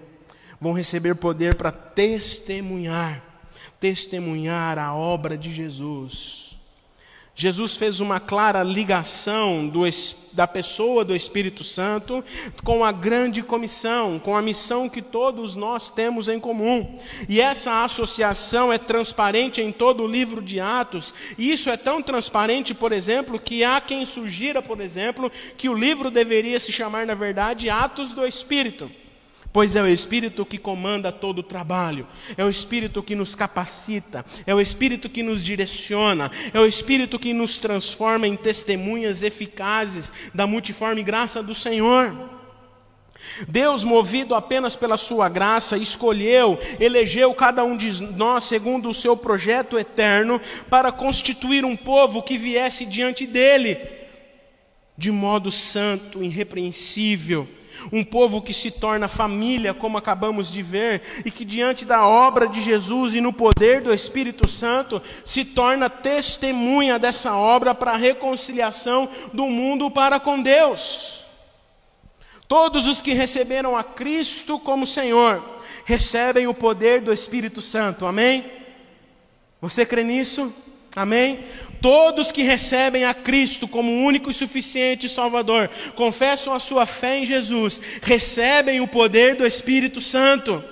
vão 0.61 0.71
receber 0.71 1.13
poder 1.13 1.55
para 1.55 1.73
testemunhar, 1.73 3.21
testemunhar 3.81 4.79
a 4.79 4.95
obra 4.95 5.37
de 5.37 5.51
Jesus 5.51 6.54
Jesus 7.37 7.75
fez 7.75 7.99
uma 7.99 8.17
clara 8.17 8.63
ligação 8.63 9.67
do, 9.67 9.81
da 10.31 10.47
pessoa 10.47 11.03
do 11.03 11.13
Espírito 11.13 11.65
Santo 11.65 12.23
com 12.63 12.83
a 12.85 12.93
grande 12.93 13.43
comissão, 13.43 14.17
com 14.17 14.37
a 14.37 14.41
missão 14.41 14.87
que 14.87 15.01
todos 15.01 15.57
nós 15.57 15.89
temos 15.89 16.29
em 16.29 16.39
comum. 16.39 16.97
E 17.27 17.41
essa 17.41 17.83
associação 17.83 18.71
é 18.71 18.77
transparente 18.77 19.59
em 19.59 19.69
todo 19.69 20.03
o 20.03 20.07
livro 20.07 20.41
de 20.41 20.61
Atos, 20.61 21.13
e 21.37 21.51
isso 21.51 21.69
é 21.69 21.75
tão 21.75 22.01
transparente, 22.01 22.73
por 22.73 22.93
exemplo, 22.93 23.37
que 23.37 23.65
há 23.65 23.81
quem 23.81 24.05
sugira, 24.05 24.61
por 24.61 24.79
exemplo, 24.79 25.29
que 25.57 25.67
o 25.67 25.73
livro 25.73 26.09
deveria 26.09 26.57
se 26.57 26.71
chamar, 26.71 27.05
na 27.05 27.15
verdade, 27.15 27.69
Atos 27.69 28.13
do 28.13 28.25
Espírito 28.25 28.89
pois 29.55 29.73
é 29.73 29.81
o 29.81 29.87
Espírito 29.87 30.45
que 30.45 30.57
comanda 30.57 31.13
todo 31.13 31.39
o 31.39 31.43
trabalho, 31.43 32.05
é 32.35 32.43
o 32.43 32.49
Espírito 32.49 33.01
que 33.01 33.15
nos 33.15 33.35
capacita, 33.35 34.25
é 34.45 34.53
o 34.53 34.59
Espírito 34.59 35.07
que 35.07 35.23
nos 35.23 35.41
direciona, 35.41 36.29
é 36.53 36.59
o 36.59 36.65
Espírito 36.65 37.17
que 37.17 37.31
nos 37.31 37.57
transforma 37.57 38.27
em 38.27 38.35
testemunhas 38.35 39.23
eficazes 39.23 40.11
da 40.33 40.45
multiforme 40.45 41.01
graça 41.01 41.41
do 41.41 41.55
Senhor. 41.55 42.13
Deus, 43.47 43.85
movido 43.85 44.35
apenas 44.35 44.75
pela 44.75 44.97
Sua 44.97 45.29
graça, 45.29 45.77
escolheu, 45.77 46.59
elegeu 46.77 47.33
cada 47.33 47.63
um 47.63 47.77
de 47.77 48.03
nós 48.13 48.43
segundo 48.43 48.89
o 48.89 48.93
seu 48.93 49.15
projeto 49.15 49.79
eterno 49.79 50.37
para 50.69 50.91
constituir 50.91 51.63
um 51.63 51.77
povo 51.77 52.21
que 52.21 52.37
viesse 52.37 52.85
diante 52.85 53.25
dele 53.25 53.77
de 54.97 55.11
modo 55.11 55.49
santo, 55.49 56.21
irrepreensível 56.21 57.47
um 57.91 58.03
povo 58.03 58.41
que 58.41 58.53
se 58.53 58.71
torna 58.71 59.07
família, 59.07 59.73
como 59.73 59.97
acabamos 59.97 60.51
de 60.51 60.61
ver, 60.61 61.01
e 61.25 61.31
que 61.31 61.45
diante 61.45 61.85
da 61.85 62.07
obra 62.07 62.47
de 62.47 62.61
Jesus 62.61 63.15
e 63.15 63.21
no 63.21 63.33
poder 63.33 63.81
do 63.81 63.93
Espírito 63.93 64.47
Santo 64.47 65.01
se 65.23 65.45
torna 65.45 65.89
testemunha 65.89 66.97
dessa 66.99 67.35
obra 67.35 67.73
para 67.75 67.91
a 67.91 67.97
reconciliação 67.97 69.09
do 69.33 69.45
mundo 69.45 69.89
para 69.91 70.19
com 70.19 70.41
Deus. 70.41 71.25
Todos 72.47 72.87
os 72.87 73.01
que 73.01 73.13
receberam 73.13 73.75
a 73.75 73.83
Cristo 73.83 74.59
como 74.59 74.85
Senhor 74.85 75.43
recebem 75.85 76.47
o 76.47 76.53
poder 76.53 77.01
do 77.01 77.11
Espírito 77.11 77.61
Santo, 77.61 78.05
amém? 78.05 78.45
Você 79.61 79.85
crê 79.85 80.03
nisso? 80.03 80.53
Amém? 80.95 81.39
Todos 81.81 82.31
que 82.31 82.41
recebem 82.41 83.03
a 83.03 83.13
Cristo 83.13 83.67
como 83.67 84.05
único 84.05 84.31
e 84.31 84.33
suficiente 84.33 85.09
Salvador, 85.09 85.69
confessam 85.93 86.53
a 86.53 86.59
sua 86.59 86.85
fé 86.85 87.19
em 87.19 87.25
Jesus, 87.25 87.81
recebem 88.01 88.79
o 88.79 88.87
poder 88.87 89.35
do 89.35 89.45
Espírito 89.45 89.99
Santo. 89.99 90.63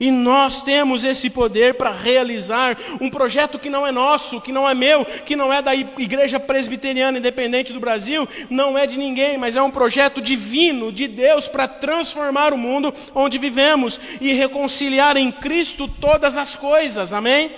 E 0.00 0.10
nós 0.10 0.62
temos 0.62 1.04
esse 1.04 1.30
poder 1.30 1.74
para 1.74 1.92
realizar 1.92 2.76
um 3.00 3.08
projeto 3.08 3.56
que 3.56 3.70
não 3.70 3.86
é 3.86 3.92
nosso, 3.92 4.40
que 4.40 4.50
não 4.50 4.68
é 4.68 4.74
meu, 4.74 5.04
que 5.04 5.36
não 5.36 5.52
é 5.52 5.62
da 5.62 5.76
Igreja 5.76 6.40
Presbiteriana 6.40 7.18
Independente 7.18 7.72
do 7.72 7.78
Brasil, 7.78 8.28
não 8.50 8.76
é 8.76 8.84
de 8.84 8.98
ninguém, 8.98 9.38
mas 9.38 9.54
é 9.54 9.62
um 9.62 9.70
projeto 9.70 10.20
divino 10.20 10.90
de 10.90 11.06
Deus 11.06 11.46
para 11.46 11.68
transformar 11.68 12.52
o 12.52 12.58
mundo 12.58 12.92
onde 13.14 13.38
vivemos 13.38 14.00
e 14.20 14.32
reconciliar 14.32 15.16
em 15.16 15.30
Cristo 15.30 15.86
todas 15.86 16.36
as 16.36 16.56
coisas. 16.56 17.12
Amém? 17.12 17.52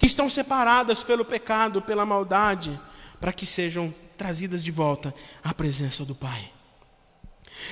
Que 0.00 0.06
estão 0.06 0.30
separadas 0.30 1.02
pelo 1.02 1.26
pecado, 1.26 1.82
pela 1.82 2.06
maldade, 2.06 2.80
para 3.20 3.34
que 3.34 3.44
sejam 3.44 3.94
trazidas 4.16 4.64
de 4.64 4.70
volta 4.70 5.14
à 5.44 5.52
presença 5.52 6.06
do 6.06 6.14
Pai. 6.14 6.50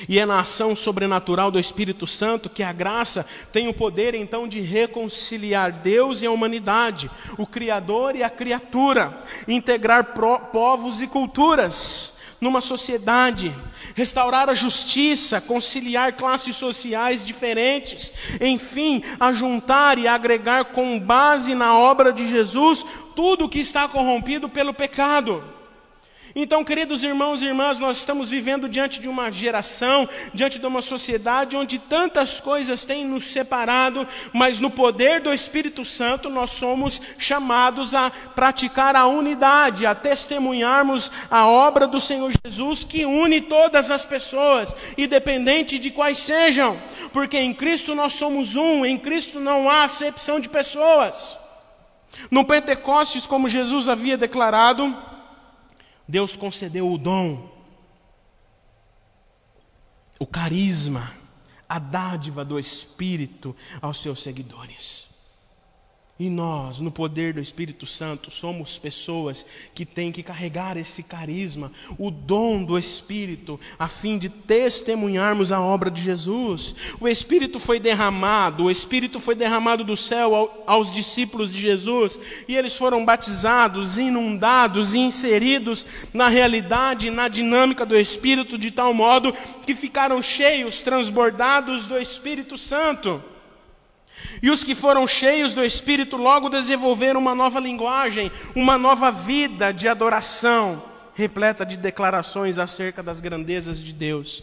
E 0.06 0.18
é 0.18 0.26
na 0.26 0.40
ação 0.40 0.76
sobrenatural 0.76 1.50
do 1.50 1.58
Espírito 1.58 2.06
Santo 2.06 2.50
que 2.50 2.62
a 2.62 2.70
graça 2.70 3.26
tem 3.50 3.66
o 3.66 3.72
poder 3.72 4.14
então 4.14 4.46
de 4.46 4.60
reconciliar 4.60 5.72
Deus 5.72 6.20
e 6.20 6.26
a 6.26 6.30
humanidade, 6.30 7.10
o 7.38 7.46
Criador 7.46 8.14
e 8.14 8.22
a 8.22 8.28
criatura, 8.28 9.22
integrar 9.48 10.12
povos 10.52 11.00
e 11.00 11.06
culturas 11.06 12.18
numa 12.42 12.60
sociedade 12.60 13.54
restaurar 13.98 14.48
a 14.48 14.54
justiça, 14.54 15.40
conciliar 15.40 16.12
classes 16.12 16.54
sociais 16.54 17.26
diferentes, 17.26 18.12
enfim, 18.40 19.02
ajuntar 19.18 19.98
e 19.98 20.06
agregar 20.06 20.66
com 20.66 21.00
base 21.00 21.52
na 21.52 21.76
obra 21.76 22.12
de 22.12 22.24
Jesus 22.24 22.86
tudo 23.16 23.48
que 23.48 23.58
está 23.58 23.88
corrompido 23.88 24.48
pelo 24.48 24.72
pecado. 24.72 25.42
Então, 26.40 26.62
queridos 26.62 27.02
irmãos 27.02 27.42
e 27.42 27.46
irmãs, 27.46 27.80
nós 27.80 27.96
estamos 27.96 28.30
vivendo 28.30 28.68
diante 28.68 29.00
de 29.00 29.08
uma 29.08 29.28
geração, 29.28 30.08
diante 30.32 30.60
de 30.60 30.64
uma 30.64 30.80
sociedade 30.80 31.56
onde 31.56 31.80
tantas 31.80 32.38
coisas 32.38 32.84
têm 32.84 33.04
nos 33.04 33.24
separado, 33.24 34.06
mas 34.32 34.60
no 34.60 34.70
poder 34.70 35.20
do 35.20 35.34
Espírito 35.34 35.84
Santo 35.84 36.30
nós 36.30 36.50
somos 36.50 37.02
chamados 37.18 37.92
a 37.92 38.08
praticar 38.36 38.94
a 38.94 39.08
unidade, 39.08 39.84
a 39.84 39.96
testemunharmos 39.96 41.10
a 41.28 41.48
obra 41.48 41.88
do 41.88 42.00
Senhor 42.00 42.30
Jesus 42.46 42.84
que 42.84 43.04
une 43.04 43.40
todas 43.40 43.90
as 43.90 44.04
pessoas, 44.04 44.76
independente 44.96 45.76
de 45.76 45.90
quais 45.90 46.18
sejam, 46.18 46.80
porque 47.12 47.36
em 47.36 47.52
Cristo 47.52 47.96
nós 47.96 48.12
somos 48.12 48.54
um, 48.54 48.86
em 48.86 48.96
Cristo 48.96 49.40
não 49.40 49.68
há 49.68 49.82
acepção 49.82 50.38
de 50.38 50.48
pessoas. 50.48 51.36
No 52.30 52.44
Pentecostes, 52.44 53.26
como 53.26 53.48
Jesus 53.48 53.88
havia 53.88 54.16
declarado, 54.16 54.96
Deus 56.08 56.34
concedeu 56.34 56.90
o 56.90 56.96
dom, 56.96 57.52
o 60.18 60.26
carisma, 60.26 61.12
a 61.68 61.78
dádiva 61.78 62.44
do 62.44 62.58
Espírito 62.58 63.54
aos 63.82 64.00
seus 64.00 64.22
seguidores. 64.22 65.07
E 66.20 66.28
nós, 66.28 66.80
no 66.80 66.90
poder 66.90 67.32
do 67.32 67.40
Espírito 67.40 67.86
Santo, 67.86 68.28
somos 68.28 68.76
pessoas 68.76 69.46
que 69.72 69.86
têm 69.86 70.10
que 70.10 70.20
carregar 70.20 70.76
esse 70.76 71.04
carisma, 71.04 71.70
o 71.96 72.10
dom 72.10 72.64
do 72.64 72.76
Espírito, 72.76 73.58
a 73.78 73.86
fim 73.86 74.18
de 74.18 74.28
testemunharmos 74.28 75.52
a 75.52 75.60
obra 75.60 75.88
de 75.88 76.02
Jesus. 76.02 76.74
O 76.98 77.06
Espírito 77.06 77.60
foi 77.60 77.78
derramado, 77.78 78.64
o 78.64 78.70
Espírito 78.70 79.20
foi 79.20 79.36
derramado 79.36 79.84
do 79.84 79.96
céu 79.96 80.64
aos 80.66 80.90
discípulos 80.92 81.52
de 81.52 81.60
Jesus, 81.60 82.18
e 82.48 82.56
eles 82.56 82.76
foram 82.76 83.04
batizados, 83.04 83.96
inundados 83.96 84.94
e 84.94 84.98
inseridos 84.98 85.86
na 86.12 86.26
realidade, 86.26 87.10
na 87.10 87.28
dinâmica 87.28 87.86
do 87.86 87.96
Espírito, 87.96 88.58
de 88.58 88.72
tal 88.72 88.92
modo 88.92 89.32
que 89.64 89.72
ficaram 89.72 90.20
cheios, 90.20 90.82
transbordados 90.82 91.86
do 91.86 91.96
Espírito 91.96 92.58
Santo. 92.58 93.22
E 94.42 94.50
os 94.50 94.62
que 94.62 94.74
foram 94.74 95.06
cheios 95.06 95.52
do 95.52 95.64
Espírito 95.64 96.16
logo 96.16 96.48
desenvolveram 96.48 97.20
uma 97.20 97.34
nova 97.34 97.58
linguagem, 97.58 98.30
uma 98.54 98.78
nova 98.78 99.10
vida 99.10 99.72
de 99.72 99.88
adoração, 99.88 100.82
repleta 101.14 101.66
de 101.66 101.76
declarações 101.76 102.58
acerca 102.58 103.02
das 103.02 103.20
grandezas 103.20 103.82
de 103.82 103.92
Deus, 103.92 104.42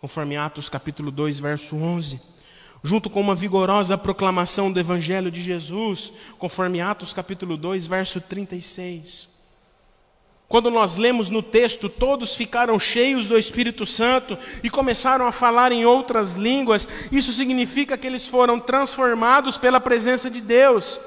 conforme 0.00 0.36
Atos 0.36 0.68
capítulo 0.68 1.10
2, 1.10 1.40
verso 1.40 1.76
11. 1.76 2.20
Junto 2.82 3.08
com 3.10 3.20
uma 3.20 3.34
vigorosa 3.34 3.96
proclamação 3.96 4.70
do 4.70 4.78
Evangelho 4.78 5.30
de 5.30 5.42
Jesus, 5.42 6.12
conforme 6.38 6.80
Atos 6.80 7.12
capítulo 7.12 7.56
2, 7.56 7.86
verso 7.86 8.20
36. 8.20 9.33
Quando 10.48 10.70
nós 10.70 10.96
lemos 10.96 11.30
no 11.30 11.42
texto, 11.42 11.88
todos 11.88 12.34
ficaram 12.34 12.78
cheios 12.78 13.26
do 13.26 13.38
Espírito 13.38 13.84
Santo 13.86 14.38
e 14.62 14.70
começaram 14.70 15.26
a 15.26 15.32
falar 15.32 15.72
em 15.72 15.84
outras 15.84 16.34
línguas, 16.34 16.86
isso 17.10 17.32
significa 17.32 17.96
que 17.96 18.06
eles 18.06 18.26
foram 18.26 18.60
transformados 18.60 19.56
pela 19.56 19.80
presença 19.80 20.30
de 20.30 20.40
Deus, 20.40 21.00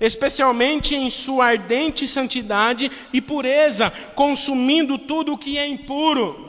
especialmente 0.00 0.94
em 0.94 1.10
sua 1.10 1.46
ardente 1.46 2.06
santidade 2.06 2.90
e 3.12 3.20
pureza, 3.20 3.92
consumindo 4.14 4.96
tudo 4.96 5.34
o 5.34 5.38
que 5.38 5.58
é 5.58 5.66
impuro. 5.66 6.47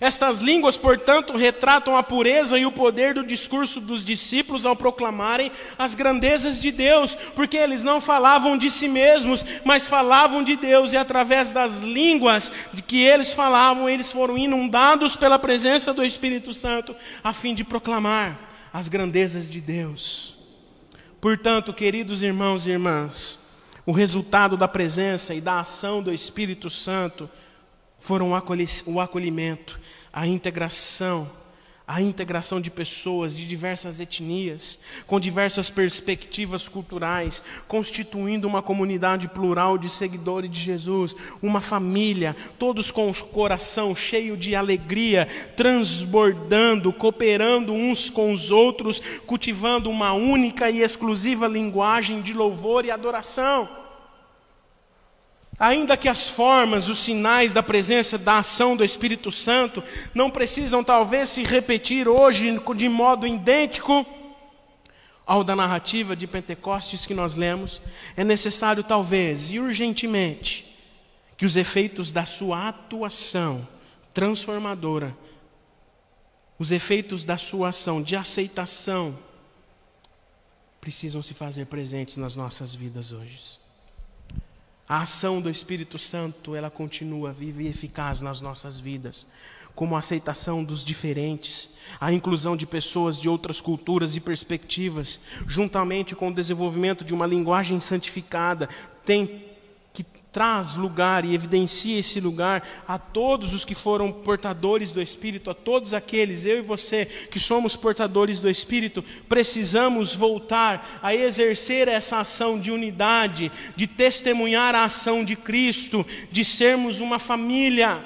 Estas 0.00 0.38
línguas, 0.38 0.76
portanto, 0.76 1.36
retratam 1.36 1.96
a 1.96 2.02
pureza 2.02 2.58
e 2.58 2.64
o 2.64 2.70
poder 2.70 3.14
do 3.14 3.24
discurso 3.24 3.80
dos 3.80 4.04
discípulos 4.04 4.64
ao 4.64 4.76
proclamarem 4.76 5.50
as 5.76 5.94
grandezas 5.94 6.60
de 6.60 6.70
Deus, 6.70 7.14
porque 7.34 7.56
eles 7.56 7.82
não 7.82 8.00
falavam 8.00 8.56
de 8.56 8.70
si 8.70 8.86
mesmos, 8.86 9.44
mas 9.64 9.88
falavam 9.88 10.44
de 10.44 10.54
Deus, 10.54 10.92
e 10.92 10.96
através 10.96 11.52
das 11.52 11.80
línguas 11.82 12.52
de 12.72 12.82
que 12.82 13.00
eles 13.00 13.32
falavam, 13.32 13.88
eles 13.88 14.12
foram 14.12 14.38
inundados 14.38 15.16
pela 15.16 15.38
presença 15.38 15.92
do 15.92 16.04
Espírito 16.04 16.54
Santo, 16.54 16.94
a 17.24 17.32
fim 17.32 17.54
de 17.54 17.64
proclamar 17.64 18.38
as 18.72 18.86
grandezas 18.86 19.50
de 19.50 19.60
Deus. 19.60 20.36
Portanto, 21.20 21.72
queridos 21.72 22.22
irmãos 22.22 22.66
e 22.66 22.70
irmãs, 22.70 23.40
o 23.84 23.92
resultado 23.92 24.56
da 24.56 24.68
presença 24.68 25.34
e 25.34 25.40
da 25.40 25.60
ação 25.60 26.00
do 26.00 26.12
Espírito 26.12 26.70
Santo 26.70 27.28
foram 28.00 28.30
o 28.30 29.00
acolhimento, 29.00 29.78
a 30.12 30.26
integração, 30.26 31.30
a 31.86 32.00
integração 32.00 32.60
de 32.60 32.70
pessoas 32.70 33.36
de 33.36 33.48
diversas 33.48 33.98
etnias, 33.98 34.78
com 35.08 35.18
diversas 35.18 35.68
perspectivas 35.68 36.68
culturais, 36.68 37.42
constituindo 37.66 38.46
uma 38.46 38.62
comunidade 38.62 39.28
plural 39.28 39.76
de 39.76 39.90
seguidores 39.90 40.48
de 40.48 40.60
Jesus, 40.60 41.16
uma 41.42 41.60
família, 41.60 42.36
todos 42.60 42.92
com 42.92 43.10
o 43.10 43.24
coração 43.26 43.94
cheio 43.94 44.36
de 44.36 44.54
alegria, 44.54 45.26
transbordando, 45.56 46.92
cooperando 46.92 47.72
uns 47.72 48.08
com 48.08 48.32
os 48.32 48.52
outros, 48.52 49.00
cultivando 49.26 49.90
uma 49.90 50.12
única 50.12 50.70
e 50.70 50.82
exclusiva 50.82 51.48
linguagem 51.48 52.22
de 52.22 52.32
louvor 52.32 52.84
e 52.84 52.90
adoração. 52.92 53.79
Ainda 55.60 55.94
que 55.94 56.08
as 56.08 56.26
formas, 56.26 56.88
os 56.88 57.00
sinais 57.00 57.52
da 57.52 57.62
presença, 57.62 58.16
da 58.16 58.38
ação 58.38 58.74
do 58.74 58.82
Espírito 58.82 59.30
Santo 59.30 59.84
não 60.14 60.30
precisam 60.30 60.82
talvez 60.82 61.28
se 61.28 61.42
repetir 61.44 62.08
hoje 62.08 62.58
de 62.74 62.88
modo 62.88 63.26
idêntico 63.26 64.06
ao 65.26 65.44
da 65.44 65.54
narrativa 65.54 66.16
de 66.16 66.26
Pentecostes 66.26 67.04
que 67.04 67.12
nós 67.12 67.36
lemos, 67.36 67.82
é 68.16 68.24
necessário 68.24 68.82
talvez 68.82 69.50
e 69.50 69.60
urgentemente 69.60 70.74
que 71.36 71.44
os 71.44 71.56
efeitos 71.56 72.10
da 72.10 72.24
sua 72.24 72.68
atuação 72.68 73.68
transformadora, 74.14 75.14
os 76.58 76.70
efeitos 76.70 77.22
da 77.22 77.36
sua 77.36 77.68
ação 77.68 78.02
de 78.02 78.16
aceitação, 78.16 79.16
precisam 80.80 81.20
se 81.20 81.34
fazer 81.34 81.66
presentes 81.66 82.16
nas 82.16 82.34
nossas 82.34 82.74
vidas 82.74 83.12
hoje. 83.12 83.59
A 84.90 85.02
ação 85.02 85.40
do 85.40 85.48
Espírito 85.48 85.96
Santo, 86.00 86.56
ela 86.56 86.68
continua 86.68 87.32
viva 87.32 87.62
e 87.62 87.68
eficaz 87.68 88.20
nas 88.20 88.40
nossas 88.40 88.80
vidas, 88.80 89.24
como 89.72 89.94
a 89.94 90.00
aceitação 90.00 90.64
dos 90.64 90.84
diferentes, 90.84 91.68
a 92.00 92.12
inclusão 92.12 92.56
de 92.56 92.66
pessoas 92.66 93.16
de 93.16 93.28
outras 93.28 93.60
culturas 93.60 94.16
e 94.16 94.20
perspectivas, 94.20 95.20
juntamente 95.46 96.16
com 96.16 96.26
o 96.26 96.34
desenvolvimento 96.34 97.04
de 97.04 97.14
uma 97.14 97.24
linguagem 97.24 97.78
santificada, 97.78 98.68
tem 99.06 99.49
traz 100.32 100.76
lugar 100.76 101.24
e 101.24 101.34
evidencia 101.34 101.98
esse 101.98 102.20
lugar 102.20 102.66
a 102.86 102.98
todos 102.98 103.52
os 103.52 103.64
que 103.64 103.74
foram 103.74 104.12
portadores 104.12 104.92
do 104.92 105.02
Espírito, 105.02 105.50
a 105.50 105.54
todos 105.54 105.92
aqueles, 105.92 106.44
eu 106.44 106.58
e 106.58 106.62
você, 106.62 107.06
que 107.06 107.40
somos 107.40 107.76
portadores 107.76 108.40
do 108.40 108.48
Espírito, 108.48 109.04
precisamos 109.28 110.14
voltar 110.14 111.00
a 111.02 111.14
exercer 111.14 111.88
essa 111.88 112.20
ação 112.20 112.58
de 112.58 112.70
unidade, 112.70 113.50
de 113.74 113.86
testemunhar 113.86 114.74
a 114.74 114.84
ação 114.84 115.24
de 115.24 115.34
Cristo, 115.34 116.06
de 116.30 116.44
sermos 116.44 117.00
uma 117.00 117.18
família. 117.18 118.04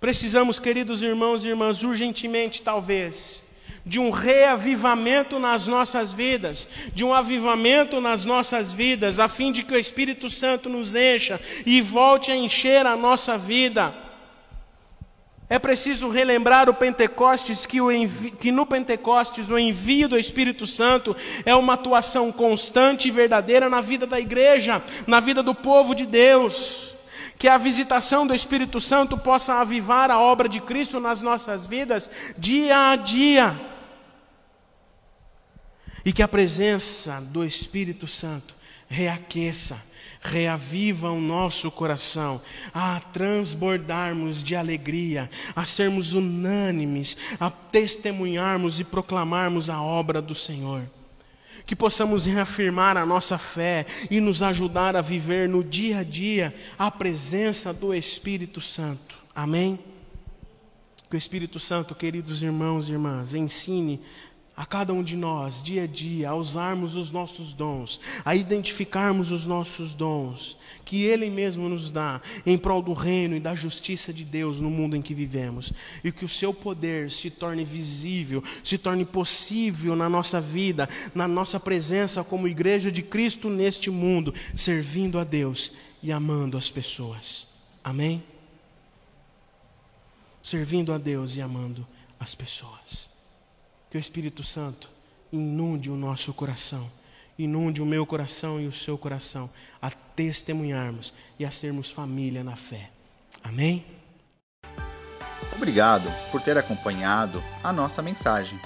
Precisamos, 0.00 0.58
queridos 0.58 1.00
irmãos 1.00 1.44
e 1.44 1.48
irmãs, 1.48 1.82
urgentemente, 1.82 2.62
talvez, 2.62 3.51
de 3.84 3.98
um 3.98 4.10
reavivamento 4.10 5.38
nas 5.38 5.66
nossas 5.66 6.12
vidas, 6.12 6.68
de 6.94 7.04
um 7.04 7.12
avivamento 7.12 8.00
nas 8.00 8.24
nossas 8.24 8.72
vidas, 8.72 9.18
a 9.18 9.28
fim 9.28 9.50
de 9.50 9.62
que 9.62 9.74
o 9.74 9.78
Espírito 9.78 10.30
Santo 10.30 10.68
nos 10.68 10.94
encha 10.94 11.40
e 11.66 11.80
volte 11.80 12.30
a 12.30 12.36
encher 12.36 12.86
a 12.86 12.96
nossa 12.96 13.36
vida. 13.36 13.92
É 15.48 15.58
preciso 15.58 16.08
relembrar 16.08 16.70
o 16.70 16.74
Pentecostes 16.74 17.66
que, 17.66 17.80
o 17.80 17.92
envi... 17.92 18.30
que 18.30 18.50
no 18.50 18.64
Pentecostes 18.64 19.50
o 19.50 19.58
envio 19.58 20.08
do 20.08 20.18
Espírito 20.18 20.66
Santo 20.66 21.14
é 21.44 21.54
uma 21.54 21.74
atuação 21.74 22.32
constante 22.32 23.08
e 23.08 23.10
verdadeira 23.10 23.68
na 23.68 23.80
vida 23.80 24.06
da 24.06 24.18
igreja, 24.18 24.82
na 25.06 25.20
vida 25.20 25.42
do 25.42 25.54
povo 25.54 25.94
de 25.94 26.06
Deus 26.06 26.96
que 27.38 27.48
a 27.48 27.58
visitação 27.58 28.24
do 28.24 28.32
Espírito 28.32 28.80
Santo 28.80 29.18
possa 29.18 29.54
avivar 29.54 30.12
a 30.12 30.20
obra 30.20 30.48
de 30.48 30.60
Cristo 30.60 31.00
nas 31.00 31.20
nossas 31.20 31.66
vidas 31.66 32.08
dia 32.38 32.92
a 32.92 32.94
dia 32.94 33.71
e 36.04 36.12
que 36.12 36.22
a 36.22 36.28
presença 36.28 37.20
do 37.20 37.44
Espírito 37.44 38.06
Santo 38.06 38.54
reaqueça, 38.88 39.80
reaviva 40.20 41.10
o 41.10 41.20
nosso 41.20 41.70
coração, 41.70 42.40
a 42.72 43.00
transbordarmos 43.00 44.44
de 44.44 44.54
alegria, 44.54 45.28
a 45.54 45.64
sermos 45.64 46.12
unânimes, 46.12 47.16
a 47.40 47.50
testemunharmos 47.50 48.78
e 48.78 48.84
proclamarmos 48.84 49.68
a 49.68 49.80
obra 49.82 50.22
do 50.22 50.34
Senhor. 50.34 50.82
Que 51.64 51.76
possamos 51.76 52.26
reafirmar 52.26 52.96
a 52.96 53.06
nossa 53.06 53.38
fé 53.38 53.86
e 54.10 54.20
nos 54.20 54.42
ajudar 54.42 54.96
a 54.96 55.00
viver 55.00 55.48
no 55.48 55.62
dia 55.62 55.98
a 55.98 56.02
dia 56.02 56.54
a 56.78 56.90
presença 56.90 57.72
do 57.72 57.94
Espírito 57.94 58.60
Santo. 58.60 59.18
Amém? 59.34 59.78
Que 61.08 61.16
o 61.16 61.18
Espírito 61.18 61.60
Santo, 61.60 61.94
queridos 61.94 62.42
irmãos 62.42 62.88
e 62.88 62.92
irmãs, 62.92 63.34
ensine 63.34 64.00
a 64.54 64.66
cada 64.66 64.92
um 64.92 65.02
de 65.02 65.16
nós, 65.16 65.62
dia 65.62 65.84
a 65.84 65.86
dia, 65.86 66.28
a 66.28 66.34
usarmos 66.34 66.94
os 66.94 67.10
nossos 67.10 67.54
dons, 67.54 68.00
a 68.22 68.36
identificarmos 68.36 69.30
os 69.32 69.46
nossos 69.46 69.94
dons, 69.94 70.58
que 70.84 71.04
Ele 71.04 71.30
mesmo 71.30 71.70
nos 71.70 71.90
dá, 71.90 72.20
em 72.44 72.58
prol 72.58 72.82
do 72.82 72.92
reino 72.92 73.34
e 73.34 73.40
da 73.40 73.54
justiça 73.54 74.12
de 74.12 74.24
Deus 74.24 74.60
no 74.60 74.70
mundo 74.70 74.94
em 74.94 75.00
que 75.00 75.14
vivemos, 75.14 75.72
e 76.04 76.12
que 76.12 76.24
o 76.24 76.28
Seu 76.28 76.52
poder 76.52 77.10
se 77.10 77.30
torne 77.30 77.64
visível, 77.64 78.44
se 78.62 78.76
torne 78.76 79.06
possível 79.06 79.96
na 79.96 80.08
nossa 80.08 80.38
vida, 80.38 80.86
na 81.14 81.26
nossa 81.26 81.58
presença 81.58 82.22
como 82.22 82.46
Igreja 82.46 82.92
de 82.92 83.02
Cristo 83.02 83.48
neste 83.48 83.90
mundo, 83.90 84.34
servindo 84.54 85.18
a 85.18 85.24
Deus 85.24 85.72
e 86.02 86.12
amando 86.12 86.58
as 86.58 86.70
pessoas. 86.70 87.48
Amém? 87.82 88.22
Servindo 90.42 90.92
a 90.92 90.98
Deus 90.98 91.36
e 91.36 91.40
amando 91.40 91.86
as 92.20 92.34
pessoas. 92.34 93.11
Que 93.92 93.98
o 93.98 94.00
Espírito 94.00 94.42
Santo 94.42 94.90
inunde 95.30 95.90
o 95.90 95.96
nosso 95.96 96.32
coração, 96.32 96.90
inunde 97.38 97.82
o 97.82 97.84
meu 97.84 98.06
coração 98.06 98.58
e 98.58 98.66
o 98.66 98.72
seu 98.72 98.96
coração, 98.96 99.50
a 99.82 99.90
testemunharmos 99.90 101.12
e 101.38 101.44
a 101.44 101.50
sermos 101.50 101.90
família 101.90 102.42
na 102.42 102.56
fé. 102.56 102.88
Amém? 103.44 103.84
Obrigado 105.54 106.10
por 106.30 106.40
ter 106.40 106.56
acompanhado 106.56 107.44
a 107.62 107.70
nossa 107.70 108.00
mensagem. 108.00 108.58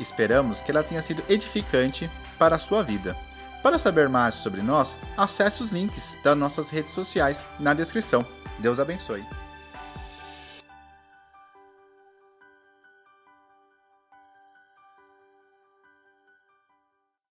Esperamos 0.00 0.60
que 0.60 0.72
ela 0.72 0.82
tenha 0.82 1.02
sido 1.02 1.22
edificante 1.28 2.10
para 2.36 2.56
a 2.56 2.58
sua 2.58 2.82
vida. 2.82 3.16
Para 3.62 3.78
saber 3.78 4.08
mais 4.08 4.34
sobre 4.34 4.60
nós, 4.60 4.98
acesse 5.16 5.62
os 5.62 5.70
links 5.70 6.18
das 6.24 6.36
nossas 6.36 6.70
redes 6.70 6.90
sociais 6.90 7.46
na 7.60 7.74
descrição. 7.74 8.26
Deus 8.58 8.80
abençoe. 8.80 9.24